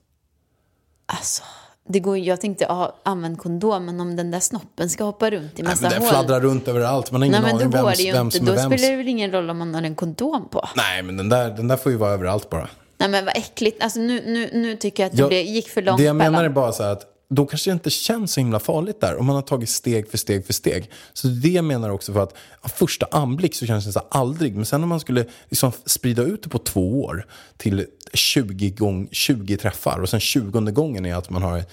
[1.06, 1.42] Alltså,
[1.88, 5.58] det går, jag tänkte ja, använd kondom, men om den där snoppen ska hoppa runt
[5.58, 6.08] i Nej, massa men det hål.
[6.08, 7.12] fladdrar runt överallt.
[7.12, 8.66] Man har Nej, ingen men då aning vem, som Då är vems.
[8.80, 10.68] spelar det väl ingen roll om man har en kondom på.
[10.76, 12.68] Nej, men den där, den där får ju vara överallt bara.
[12.98, 13.82] Nej men vad äckligt.
[13.82, 15.98] Alltså nu, nu, nu tycker jag att det Jag- gick för långt.
[15.98, 18.60] Det jag menar är bara så här att då kanske det inte känns så himla
[18.60, 19.16] farligt där.
[19.16, 20.90] Om man har tagit steg för steg för steg.
[21.12, 24.56] Så det jag menar också för att ja, första anblick så känns det så aldrig.
[24.56, 29.08] Men sen om man skulle liksom sprida ut det på två år till 20, gång,
[29.12, 31.64] 20 träffar och sen 20 gången är att man har eh,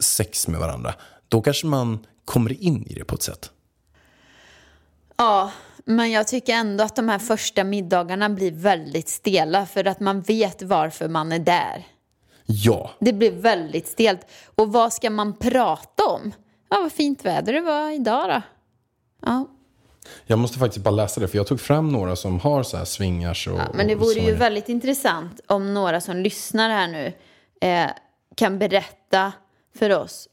[0.00, 0.94] sex med varandra.
[1.28, 3.50] Då kanske man kommer in i det på ett sätt.
[5.16, 5.52] Ja,
[5.84, 10.22] men jag tycker ändå att de här första middagarna blir väldigt stela för att man
[10.22, 11.86] vet varför man är där.
[12.46, 14.26] Ja, Det blir väldigt stelt.
[14.54, 16.32] Och vad ska man prata om?
[16.70, 18.42] Ja, vad fint väder det var idag då.
[19.26, 19.46] Ja,
[20.26, 22.84] jag måste faktiskt bara läsa det för jag tog fram några som har så här
[22.84, 23.58] swingers och...
[23.58, 27.12] ja men det vore ju väldigt intressant om några som lyssnar här nu
[27.60, 27.90] eh,
[28.34, 29.32] kan berätta
[29.74, 30.28] för oss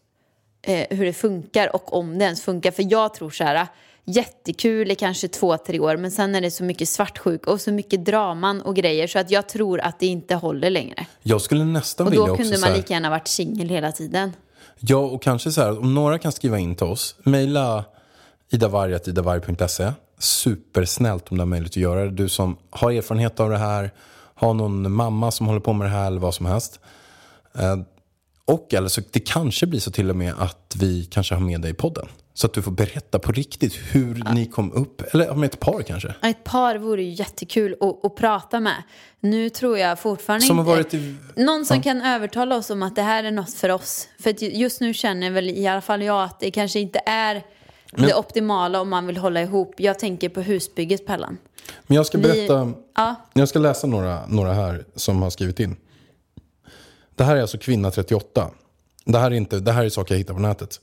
[0.62, 2.72] eh, hur det funkar och om det ens funkar.
[2.72, 3.68] För jag tror så här,
[4.10, 7.72] jättekul i kanske två, tre år men sen är det så mycket svartsjuka och så
[7.72, 11.06] mycket draman och grejer så att jag tror att det inte håller längre.
[11.24, 13.70] Jag skulle nästan Och vilja då också kunde så man här- lika gärna varit singel
[13.70, 14.34] hela tiden.
[14.80, 17.86] Ja, och kanske så här, om några kan skriva in till oss, mejla
[18.50, 19.92] idavarg.idavarg.se.
[20.20, 22.12] Supersnällt om du har möjlighet att göra det.
[22.12, 23.92] Du som har erfarenhet av det här,
[24.36, 26.80] har någon mamma som håller på med det här eller vad som helst.
[28.50, 31.62] Och eller så det kanske blir så till och med att vi kanske har med
[31.62, 32.08] dig i podden.
[32.34, 35.82] Så att du får berätta på riktigt hur ni kom upp, eller med ett par
[35.82, 36.14] kanske.
[36.22, 38.84] Ja, Ett par vore ju jättekul att, att prata med.
[39.20, 40.70] Nu tror jag fortfarande Som inte...
[40.72, 44.08] varit i- Någon som kan övertala oss om att det här är något för oss.
[44.20, 47.44] För just nu känner väl i alla fall jag att det kanske inte är
[47.98, 49.74] det optimala om man vill hålla ihop.
[49.78, 51.38] Jag tänker på husbygget, Pellan.
[51.88, 53.16] Men jag ska Vi- berätta, Ja.
[53.34, 55.76] jag ska läsa några, några här som har skrivit in.
[57.20, 58.52] Det här är alltså kvinna 38.
[59.06, 60.82] Det här är, inte, det här är saker jag hittar på nätet.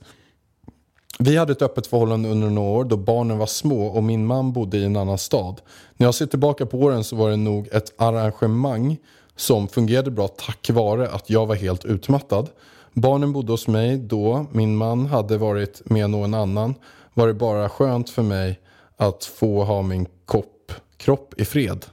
[1.19, 4.53] Vi hade ett öppet förhållande under några år då barnen var små och min man
[4.53, 5.61] bodde i en annan stad.
[5.97, 8.97] När jag ser tillbaka på åren så var det nog ett arrangemang
[9.35, 12.49] som fungerade bra tack vare att jag var helt utmattad.
[12.93, 16.75] Barnen bodde hos mig då, min man hade varit med någon annan.
[17.13, 18.59] Var det bara skönt för mig
[18.97, 21.85] att få ha min kopp, kropp i fred.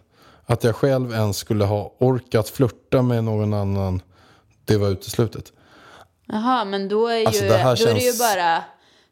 [0.47, 4.03] Att jag själv ens skulle ha orkat flirta med någon annan,
[4.65, 5.53] det var uteslutet.
[6.27, 8.65] Jaha, men då är, ju, Alltså, det här då är det ju känns- bara...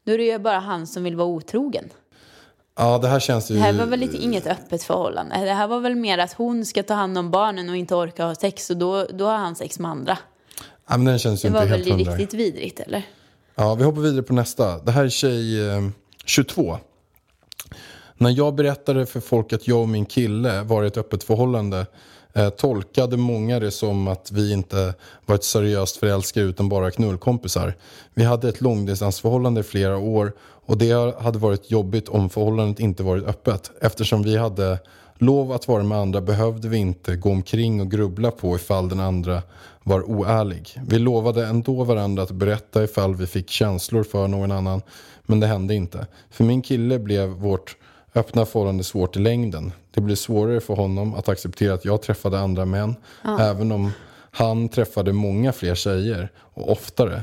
[0.05, 1.89] Då är det ju bara han som vill vara otrogen.
[2.79, 3.55] Ja, det här känns ju...
[3.55, 5.37] Det här var väl lite inget öppet förhållande.
[5.45, 8.25] Det här var väl mer att hon ska ta hand om barnen och inte orka
[8.25, 10.19] ha sex och då, då har han sex med andra.
[10.89, 12.13] Ja, men den känns ju Det inte var väl helt hundra.
[12.13, 13.03] riktigt vidrigt eller?
[13.55, 14.79] Ja, vi hoppar vidare på nästa.
[14.79, 15.83] Det här är tjej eh,
[16.25, 16.79] 22.
[18.15, 21.87] När jag berättade för folk att jag och min kille var i ett öppet förhållande
[22.33, 24.95] eh, tolkade många det som att vi inte
[25.27, 27.75] var ett seriöst förälskade utan bara knullkompisar.
[28.15, 30.33] Vi hade ett långdistansförhållande i flera år
[30.67, 33.71] och det hade varit jobbigt om förhållandet inte varit öppet.
[33.81, 34.79] Eftersom vi hade
[35.19, 39.01] lov att vara med andra behövde vi inte gå omkring och grubbla på ifall den
[39.01, 39.43] andra
[39.83, 40.81] var oärlig.
[40.87, 44.83] Vi lovade ändå varandra att berätta ifall vi fick känslor för någon annan.
[45.23, 46.07] Men det hände inte.
[46.31, 47.77] För min kille blev vårt
[48.15, 49.73] öppna förhållande svårt i längden.
[49.95, 52.95] Det blev svårare för honom att acceptera att jag träffade andra män.
[53.41, 53.93] Även om
[54.31, 57.23] han träffade många fler tjejer och oftare.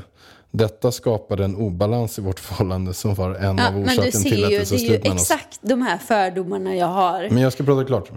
[0.50, 4.44] Detta skapade en obalans i vårt förhållande som var en Ja, av orsaken ser till
[4.44, 5.30] att det det så är ju slut mellan oss.
[5.30, 7.28] exakt de här fördomarna jag har.
[7.30, 8.10] Men jag ska prata klart.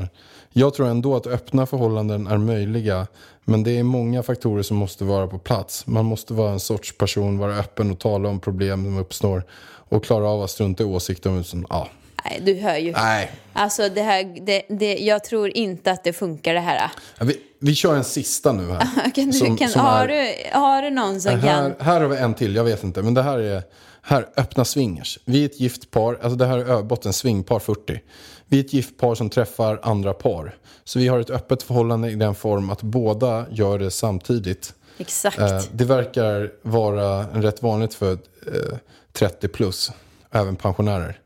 [0.53, 3.07] Jag tror ändå att öppna förhållanden är möjliga.
[3.45, 5.87] Men det är många faktorer som måste vara på plats.
[5.87, 9.43] Man måste vara en sorts person, vara öppen och tala om problem som uppstår.
[9.89, 11.87] Och klara av att strunta i åsikter om som, ja.
[12.25, 12.91] Nej, du hör ju.
[12.91, 13.31] Nej.
[13.53, 16.91] Alltså det här, det, det, jag tror inte att det funkar det här.
[17.19, 19.11] Ja, Vi, vi kör en sista nu här.
[19.15, 21.73] Kan du, Som- kan, som har, du, har du någon som här, kan?
[21.85, 23.01] här har vi en till, jag vet inte.
[23.01, 23.63] Men det här är
[24.01, 25.19] här, öppna swingers.
[25.25, 28.01] Vi är ett gift par, alltså det här är öbotten swingpar 40.
[28.45, 30.55] Vi är ett gift par som träffar andra par.
[30.83, 34.73] Så vi har ett öppet förhållande i den form att båda gör det samtidigt.
[34.97, 35.39] Exakt.
[35.39, 38.77] Eh, det verkar vara rätt vanligt för eh,
[39.13, 39.91] 30 plus,
[40.31, 41.19] även pensionärer.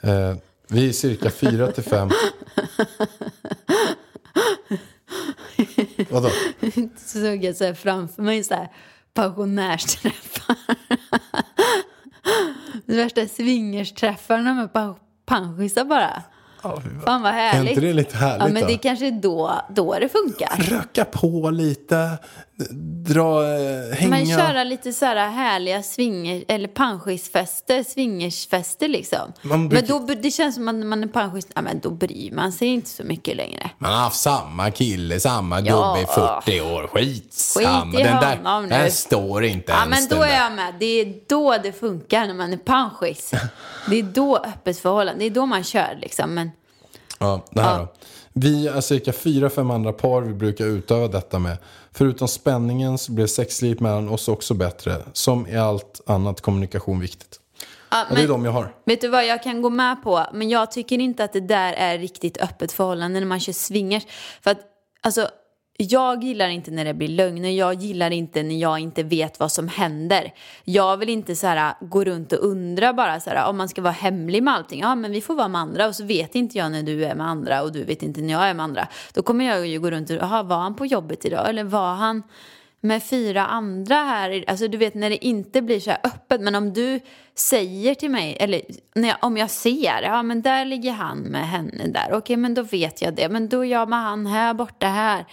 [0.00, 0.34] Eh,
[0.68, 2.10] vi är cirka 4 till 5.
[6.10, 6.30] Vadå?
[6.96, 8.68] Så såg jag så här framför mig så här
[9.14, 10.56] pensionärsträffar.
[12.86, 16.22] Det värsta swingersträffarna med pa- panschisar bara.
[17.04, 17.70] Fan vad Är härligt.
[17.70, 18.68] inte det lite härligt Ja men då?
[18.68, 20.56] det kanske är då, då det funkar.
[20.58, 22.18] Röka på lite,
[23.04, 24.10] dra, eh, hänga.
[24.10, 29.32] Men köra lite så här härliga swinger, eller panschisfester, swingersfester liksom.
[29.42, 31.90] Man brukar- Men då, det känns som att när man är panschis, ja men då
[31.90, 33.70] bryr man sig inte så mycket längre.
[33.78, 35.94] Man har haft samma kille, samma Ja.
[35.96, 36.86] gubbe i 40 år.
[36.86, 37.92] Skitsamma.
[37.92, 38.68] Skit i den där, honom nu.
[38.68, 40.74] den står inte Ja ens men då är jag med.
[40.80, 43.30] Det är då det funkar när man är panschis.
[43.90, 46.34] Det är då öppet förhållande, det är då man kör liksom.
[46.34, 46.50] Men
[47.18, 47.78] Ja, det här Ja.
[47.78, 47.88] då.
[48.32, 51.56] Vi är cirka fyra, fem andra par vi brukar utöva detta med.
[51.92, 54.96] Förutom spänningen så blev sexlivet mellan oss också bättre.
[55.12, 57.40] Som i allt annat kommunikation viktigt.
[57.90, 58.74] Ja, Och det är men- de jag har.
[58.86, 60.26] Vet du vad jag kan gå med på?
[60.32, 64.02] Men jag tycker inte att det där är riktigt öppet förhållande när man kör swingers.
[64.42, 64.58] För att,
[65.00, 65.28] alltså,
[65.82, 67.50] jag gillar inte när det blir lögner.
[67.50, 70.34] Jag gillar inte när jag inte vet vad som händer.
[70.64, 73.82] Jag vill inte så här, gå runt och undra bara så här, om man ska
[73.82, 74.80] vara hemlig med allting.
[74.80, 77.14] Ja, men vi får vara med andra och så vet inte jag när du är
[77.14, 78.88] med andra och du vet inte när jag är med andra.
[79.14, 81.48] Då kommer jag ju gå runt och, jaha, var han på jobbet idag?
[81.48, 82.22] Eller var han
[82.80, 84.44] med fyra andra här.
[84.46, 86.40] Alltså du vet när det inte blir så här öppet.
[86.40, 87.00] Men om du
[87.34, 88.62] säger till mig, eller
[88.94, 92.08] när jag, om jag ser, ja men där ligger han med henne där.
[92.12, 93.28] Okej men då vet jag det.
[93.28, 95.24] Men då är jag med han här borta här.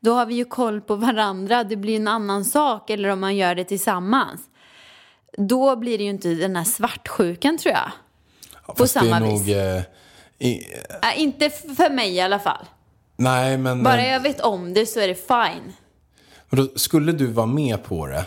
[0.00, 1.64] Då har vi ju koll på varandra.
[1.64, 2.90] Det blir en annan sak.
[2.90, 4.40] Eller om man gör det tillsammans.
[5.38, 7.90] Då blir det ju inte den här svartsjukan tror jag.
[8.66, 9.54] Ja, på samma nog, vis.
[9.56, 9.82] eh,
[10.38, 10.62] i,
[11.02, 12.64] Äh, inte för mig i alla fall.
[13.16, 15.72] nej, men Bara eh, jag vet om det så är det fine
[16.52, 18.26] men då, skulle du vara med på det?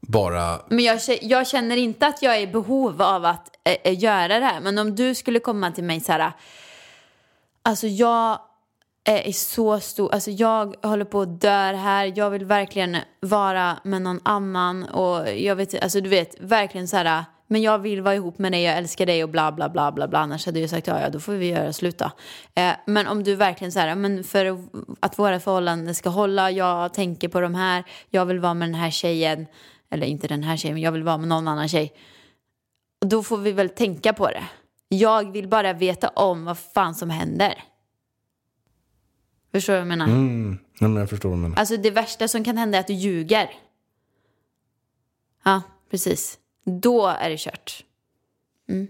[0.00, 4.02] Bara, Men jag, jag känner inte att jag är i behov av att eh, eh,
[4.02, 4.60] göra det här.
[4.60, 6.32] Men om du skulle komma till mig så här.
[7.62, 8.38] Alltså jag
[9.04, 12.12] är så stor, alltså jag håller på att dö här.
[12.16, 14.84] Jag vill verkligen vara med någon annan.
[14.84, 17.24] Och jag vet alltså du vet, verkligen så här.
[17.52, 20.08] Men jag vill vara ihop med dig, jag älskar dig och bla bla bla bla
[20.08, 20.18] bla.
[20.18, 22.10] Annars hade jag sagt ja, ja då får vi göra slut då.
[22.54, 24.58] Eh, men om du verkligen så här, men för
[25.00, 28.74] att våra förhållanden ska hålla, jag tänker på de här, jag vill vara med den
[28.74, 29.46] här tjejen.
[29.90, 31.92] Eller inte den här tjejen, men jag vill vara med någon annan tjej.
[33.06, 34.44] Då får vi väl tänka på det.
[34.88, 37.64] Jag vill bara veta om vad fan som händer.
[39.52, 40.06] Förstår du vad jag menar?
[40.06, 41.56] mm, men jag förstår vad du menar.
[41.58, 43.50] Alltså det värsta som kan hända är att du ljuger.
[45.44, 46.38] Ja, precis.
[46.64, 47.84] Då är det kört.
[48.68, 48.88] Mm.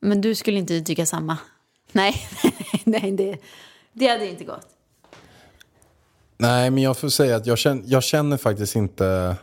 [0.00, 1.38] Men du skulle inte tycka samma?
[1.92, 2.14] Nej,
[2.84, 3.38] nej det,
[3.92, 4.66] det hade inte gått.
[6.36, 9.36] Nej, men jag får säga att jag känner, jag känner faktiskt inte,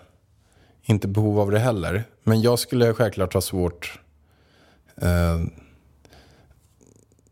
[0.84, 2.03] inte behov av det heller.
[2.23, 3.99] Men jag skulle självklart ha svårt...
[4.95, 5.41] Eh,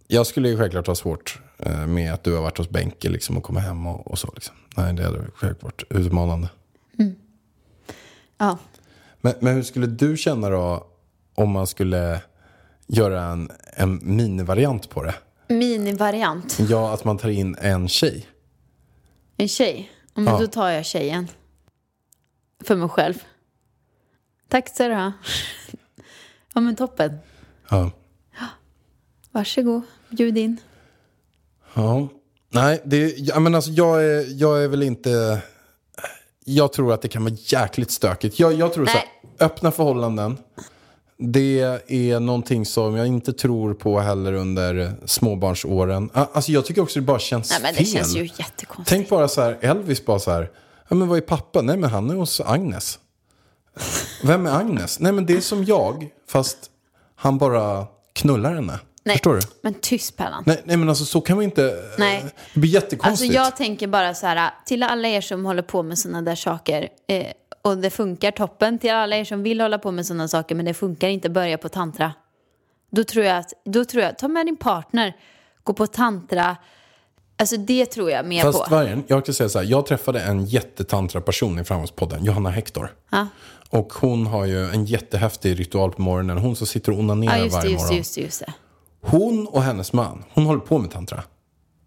[0.07, 3.37] jag skulle ju självklart ha svårt eh, med att du har varit hos Benke liksom,
[3.37, 4.31] och kommer hem och, och så.
[4.35, 4.55] Liksom.
[4.77, 6.49] Nej, det hade självklart varit utmanande.
[8.37, 8.57] Ja.
[9.25, 10.87] Men, men hur skulle du känna då
[11.35, 12.21] om man skulle
[12.87, 15.15] göra en, en minivariant på det?
[15.47, 16.59] Minivariant.
[16.69, 18.27] Ja, att man tar in en tjej.
[19.37, 19.91] En tjej?
[20.13, 20.39] Men Ja.
[20.39, 21.27] då tar jag tjejen.
[22.63, 23.13] För mig själv.
[24.49, 25.11] Tack ska du ha.
[26.53, 27.17] Ja men toppen.
[27.69, 27.91] Ja.
[29.31, 30.57] Varsågod, bjud in.
[31.73, 32.07] Ja.
[32.49, 35.41] Nej, det, ja, men alltså, jag, är, jag är väl inte...
[36.45, 38.39] Jag tror att det kan vara jäkligt stökigt.
[38.39, 39.05] Jag, jag tror så här,
[39.39, 40.37] öppna förhållanden.
[41.17, 46.09] Det är någonting som jag inte tror på heller under småbarnsåren.
[46.13, 47.85] Alltså jag tycker också det bara känns Nej men det fel.
[47.85, 48.89] känns ju jättekonstigt.
[48.89, 50.49] Tänk bara så här, Elvis bara så här.
[50.89, 51.61] Ja men vad är pappa?
[51.61, 52.99] Nej men han är hos Agnes.
[54.23, 54.99] Vem är Agnes?
[54.99, 56.57] Nej men det är som jag, fast
[57.15, 58.79] han bara knullar henne.
[59.05, 59.41] Nej, Förstår du?
[59.61, 60.43] Men tyst Pärlan.
[60.45, 61.75] Nej, nej men alltså så kan man inte...
[61.97, 62.25] Nej.
[62.53, 63.33] Det blir Alltså jättekonstigt.
[63.33, 66.87] jag tänker bara så här, till alla er som håller på med sådana där saker
[67.07, 67.25] eh,
[67.63, 70.65] och det funkar toppen, till alla er som vill hålla på med sådana saker men
[70.65, 72.13] det funkar inte, börja på tantra.
[72.91, 75.15] Då tror jag att, då tror jag, ta med din partner,
[75.63, 76.57] gå på tantra,
[77.37, 78.75] alltså det tror jag mer Fast på.
[78.75, 82.95] vargen, jag kan säga så här, jag träffade en jättetantra-person i Framgångspodden, Johanna Hector.
[83.11, 83.27] Ja.
[83.69, 86.37] Och hon har ju en jättehäftig ritual på morgonen.
[86.37, 87.97] Hon som sitter och onanerar Ja, just det, varje just morgon.
[87.97, 88.53] just det, just det.
[89.01, 91.23] Hon och hennes man, hon håller på med tantra.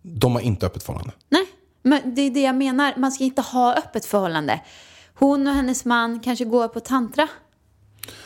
[0.02, 1.12] De har inte öppet förhållande.
[1.28, 1.46] Nej,
[1.82, 2.94] men det är det jag menar.
[2.96, 4.60] Man ska inte ha öppet förhållande.
[5.18, 7.28] Hon och hennes man kanske går på tantra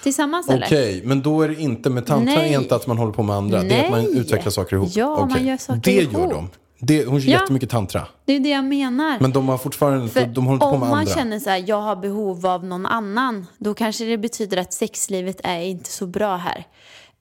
[0.02, 0.66] tillsammans eller?
[0.66, 2.52] Okej, men då är det inte med tantra Nej.
[2.54, 3.62] inte att man håller på med andra.
[3.62, 4.18] Det är att man Nej.
[4.18, 4.88] utvecklar saker ihop.
[4.92, 5.46] Ja, man Okej.
[5.46, 6.12] gör saker det ihop.
[6.12, 6.50] gör de.
[6.82, 7.40] Det, hon gör Ja.
[7.40, 8.06] jättemycket tantra.
[8.24, 9.18] Det är det jag menar.
[9.20, 11.14] Men de har fortfarande För de håller inte på om med man andra.
[11.14, 15.40] känner så här, jag har behov av någon annan, då kanske det betyder att sexlivet
[15.44, 16.64] är inte så bra här.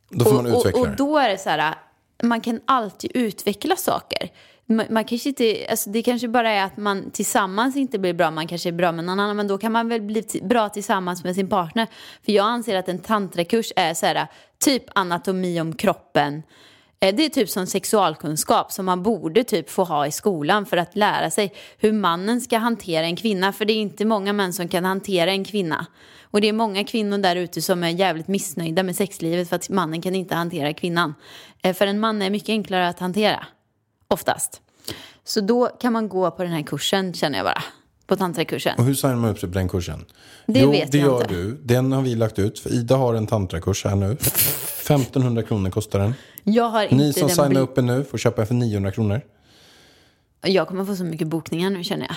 [0.09, 1.75] Då får man och, utveckla och, och då är det så här,
[2.23, 4.29] man kan alltid utveckla saker.
[4.71, 8.31] Man, man kanske inte, alltså det kanske bara är att man tillsammans inte blir bra,
[8.31, 11.23] man kanske är bra med någon annan, men då kan man väl bli bra tillsammans
[11.23, 11.87] med sin partner.
[12.25, 14.27] För jag anser att en tantrakurs är så här,
[14.59, 16.43] typ anatomi om kroppen,
[16.99, 20.77] eh, Det är typ som sexualkunskap som man borde typ få ha i skolan för
[20.77, 23.53] att lära sig hur mannen ska hantera en kvinna.
[23.53, 25.85] För det är inte många män som kan hantera en kvinna.
[26.31, 29.69] Och det är många kvinnor där ute som är jävligt missnöjda med sexlivet för att
[29.69, 31.13] mannen kan inte hantera kvinnan.
[31.63, 33.47] Eh, för en man är mycket enklare att hantera,
[34.13, 34.61] oftast.
[35.23, 37.63] Så då kan man gå på den här kursen känner jag bara.
[38.07, 38.75] På tantrakursen.
[38.79, 40.05] Och hur signar man upp sig på den kursen?
[40.45, 41.33] Det jo, vet det jag gör inte.
[41.33, 41.57] du.
[41.63, 42.59] Den har vi lagt ut.
[42.59, 44.11] För Ida har en tantrakurs här nu.
[44.11, 46.13] 1500 kronor kostar den.
[46.43, 48.53] Jag har inte Ni som den signar bli- upp er nu får köpa en för
[48.55, 49.21] 900 kronor.
[50.41, 52.15] Jag kommer få så mycket bokningar nu känner jag.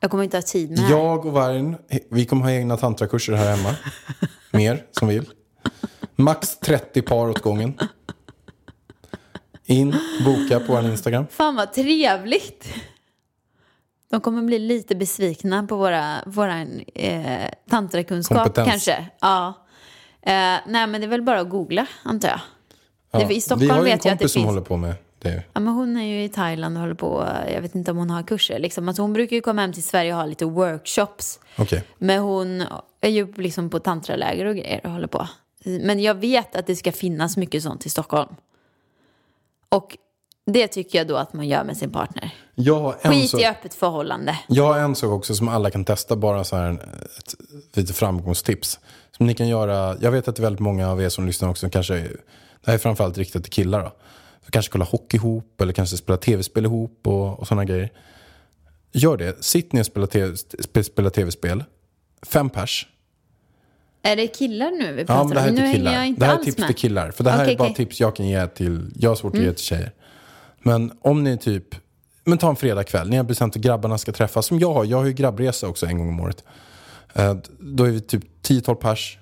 [0.00, 0.90] Jag kommer inte ha tid med.
[0.90, 1.76] Jag och Vargen,
[2.10, 3.74] vi kommer ha egna tantrakurser här hemma.
[4.50, 5.28] Mer som vill.
[6.16, 7.78] Max 30 par åt gången.
[9.66, 11.26] In, boka på vår Instagram.
[11.30, 12.74] Fan vad trevligt.
[14.10, 18.68] De kommer bli lite besvikna på våra, våran eh, tantrakunskap Kompetens.
[18.70, 19.06] kanske.
[19.20, 19.46] Ja.
[20.22, 20.32] Eh,
[20.66, 22.40] nej men det är väl bara att googla antar jag.
[23.10, 23.28] Ja.
[23.28, 24.48] Det, I Stockholm vi har en vet jag att det kompis som finns.
[24.50, 25.42] håller på med det.
[25.52, 28.10] Ja, men hon är ju i Thailand och håller på, jag vet inte om hon
[28.10, 28.58] har kurser.
[28.58, 28.88] Liksom.
[28.88, 31.40] Alltså, hon brukar ju komma hem till Sverige och ha lite workshops.
[31.58, 31.84] Okej.
[31.98, 32.64] Men hon
[33.00, 35.28] är ju liksom på tantraläger och grejer och håller på.
[35.64, 38.34] Men jag vet att det ska finnas mycket sånt i Stockholm.
[39.72, 39.96] Och
[40.46, 42.34] det tycker jag då att man gör med sin partner.
[43.02, 44.38] En Skit så- i öppet förhållande.
[44.48, 46.72] Jag har en sak också som alla kan testa, bara så här
[47.18, 48.80] ett lite framgångstips.
[49.16, 51.48] Som ni kan göra, jag vet att det är väldigt många av er som lyssnar
[51.48, 53.92] också, kanske, det här är framförallt riktat till killar då.
[54.44, 57.90] Så kanske kolla hockey ihop eller kanske spela tv-spel ihop och, och sådana grejer.
[58.92, 61.64] Gör det, sitt ner och spela tv-spel.
[62.26, 62.86] Fem pers.
[64.02, 65.54] Är det killar nu vi pratar Ja, men det här är om?
[65.54, 66.04] Nu till hänger jag killar.
[66.04, 66.66] inte Det här är tips med.
[66.66, 67.10] till killar.
[67.10, 67.64] För det här Okej, är bara.
[67.68, 67.74] Mm.
[67.74, 69.92] tips jag kan ge till, jag har svårt att ge till tjejer.
[70.62, 71.64] Men om ni typ,
[72.24, 74.46] men ta en fredagkväll, ni har bestämt att grabbarna ska träffas.
[74.46, 76.44] Som jag har, jag har ju grabbresa också en gång om året.
[77.14, 79.18] Eh, Då är vi typ 10-12 pers.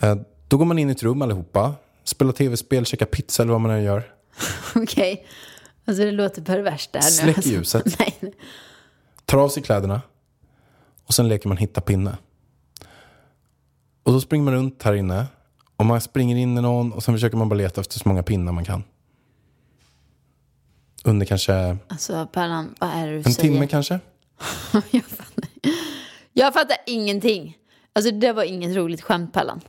[0.00, 0.16] Eh,
[0.48, 1.74] Då går man in i ett rum allihopa,
[2.04, 4.02] spelar tv-spel, käkar pizza eller vad man än gör.
[4.74, 5.26] Okej.
[5.84, 7.12] Alltså det låter perverst det här nu.
[7.32, 7.50] Släck Alltså.
[7.50, 7.84] ljuset.
[7.98, 8.34] Nej.
[9.24, 10.02] tar av sig kläderna
[11.06, 12.16] och sen leker man hitta pinne.
[14.04, 15.26] Och då springer man runt här inne
[15.76, 18.22] och man springer in i någon och sen försöker man bara leta efter så många
[18.22, 18.84] pinnar man kan.
[21.04, 23.38] Under kanske Alltså Pärlan, vad är det du en säger?
[23.52, 24.00] timme kanske.
[24.90, 25.44] jag, fattar.
[26.32, 27.56] jag fattar ingenting.
[27.92, 29.60] Alltså det där var inget roligt skämt Pallan.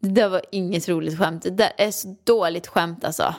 [0.00, 1.42] Det där var inget roligt skämt.
[1.42, 3.34] Det där är så dåligt skämt alltså.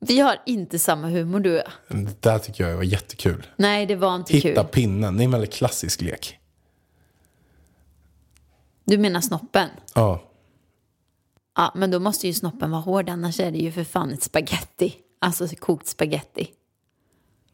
[0.00, 1.98] Vi har inte samma humor du och jag.
[2.06, 3.46] Det där tycker jag var jättekul.
[3.56, 4.72] Nej, det var inte Hitta kul.
[4.72, 6.38] pinnen, det är en väldigt klassisk lek.
[8.84, 9.68] Du menar snoppen?
[9.94, 10.22] Ja,
[11.56, 14.22] Ja, men då måste ju snoppen vara hård, annars är det ju för fan ett
[14.22, 14.94] spaghetti.
[15.18, 16.50] Alltså kokt spaghetti.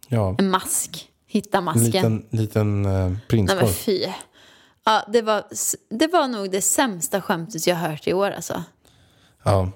[0.09, 0.37] ja.
[0.39, 1.11] En mask.
[1.27, 1.85] Hitta En masken.
[1.85, 3.67] liten, liten eh, Nej men prinskorv.
[3.67, 4.07] fy.
[4.85, 5.45] Ja, det var,
[5.91, 8.63] det var nog det sämsta skämtet jag hört i år alltså.
[9.45, 9.71] Ja.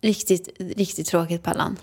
[0.00, 1.76] Riktigt, riktigt tråkigt Pallan.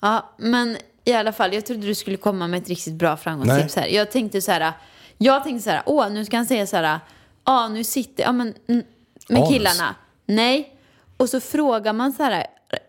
[0.00, 3.76] Ja, men i alla fall, jag trodde du skulle komma med ett riktigt bra framgångstips
[3.76, 3.86] här.
[3.86, 4.72] Jag tänkte så här,
[5.18, 7.00] jag tänkte så här, åh, nu ska han säga så här,
[7.44, 8.82] ja, nu sitter, ja men, mm,
[9.28, 9.50] med Anus.
[9.52, 9.94] killarna.
[10.26, 10.76] Nej.
[11.16, 12.46] Och så frågar man så här,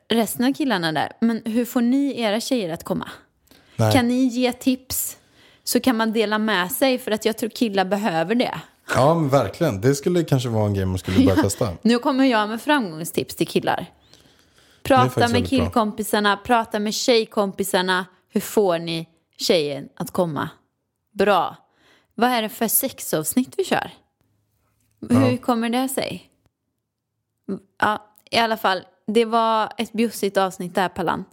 [0.09, 3.09] resten av killarna där, men hur får ni era tjejer att komma?
[3.75, 3.93] Nej.
[3.93, 5.17] Kan ni ge tips?
[5.63, 8.59] Så kan man dela med sig, för att jag tror killar behöver det.
[8.95, 9.81] ja, men verkligen.
[9.81, 11.69] Det skulle kanske vara en grej man skulle börja testa.
[11.81, 13.85] Nu kommer jag med framgångstips till killar.
[14.83, 15.59] Prata med väldigt bra.
[15.59, 18.05] killkompisarna, prata med tjejkompisarna.
[18.29, 20.49] Hur får ni tjejen att komma?
[21.13, 21.55] Bra.
[22.15, 23.91] Vad är det för sexavsnitt vi kör?
[25.09, 26.29] Hur kommer det sig?
[27.79, 28.81] Ja, i alla fall.
[29.07, 31.25] Det var ett bjussigt avsnitt där, Pallan.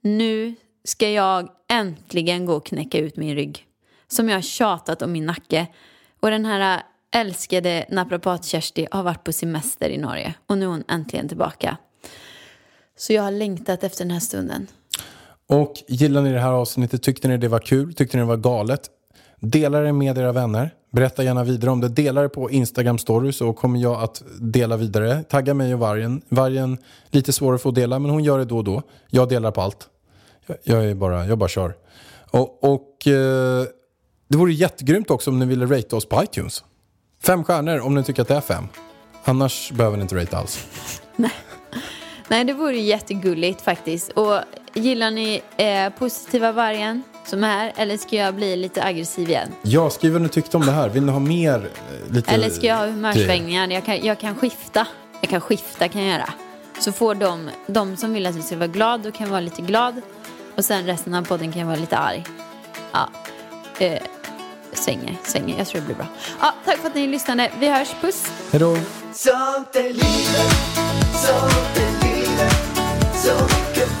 [0.00, 0.54] Nu
[0.84, 3.66] ska jag äntligen gå och knäcka ut min rygg.
[4.08, 5.66] Som jag har tjatat om min nacke.
[6.20, 6.82] Och den här
[7.14, 10.34] älskade naprapat-Kersti har varit på semester i Norge.
[10.46, 11.76] Och nu är hon äntligen tillbaka.
[12.96, 14.66] Så jag har längtat efter den här stunden.
[15.46, 18.36] Och gillar ni det här avsnittet, tyckte ni det var kul, tyckte ni det var
[18.36, 18.90] galet,
[19.40, 20.74] dela det med era vänner.
[20.94, 21.88] Berätta gärna vidare om det.
[21.88, 25.22] Dela det på Instagram story så kommer jag att dela vidare.
[25.22, 26.22] Tagga mig och Vargen.
[26.28, 26.78] Vargen,
[27.10, 28.82] lite svårare att få dela men hon gör det då och då.
[29.08, 29.88] Jag delar på allt.
[30.46, 31.74] Jag, jag, är bara, jag bara kör.
[32.30, 33.64] Och, och eh,
[34.28, 36.64] det vore jättegrymt också om ni ville rate oss på iTunes.
[37.22, 38.64] Fem stjärnor om ni tycker att det är fem.
[39.24, 40.66] Annars behöver ni inte rate alls.
[42.28, 44.10] Nej, det vore jättegulligt faktiskt.
[44.10, 44.40] Och
[44.74, 47.72] gillar ni eh, positiva vargen som är här?
[47.76, 49.48] Eller ska jag bli lite aggressiv igen?
[49.62, 50.88] Ja, skriv vad ni tyckte om det här.
[50.88, 51.54] Vill ni ha mer?
[52.08, 53.68] eh, Lite Eller ska jag ha humörsvängningar?
[53.68, 54.86] Jag kan, jag kan skifta.
[55.20, 56.32] Jag kan skifta kan jag göra.
[56.80, 59.40] Så får de, de som vill att vi ska vara glad, då kan jag vara
[59.40, 60.00] lite glad.
[60.56, 62.24] Och sen resten av podden kan jag vara lite arg.
[62.92, 63.08] Ja.
[63.78, 63.98] Eh,
[64.72, 65.58] svänger, svänger.
[65.58, 66.06] Jag tror det blir bra.
[66.40, 67.50] Ja, tack för att ni lyssnade.
[67.60, 67.88] Vi hörs.
[68.00, 68.26] Puss!
[68.52, 68.76] Hej då!
[69.12, 70.56] Sånt är livet,
[71.14, 72.54] sånt är livet
[73.14, 74.00] Så mycket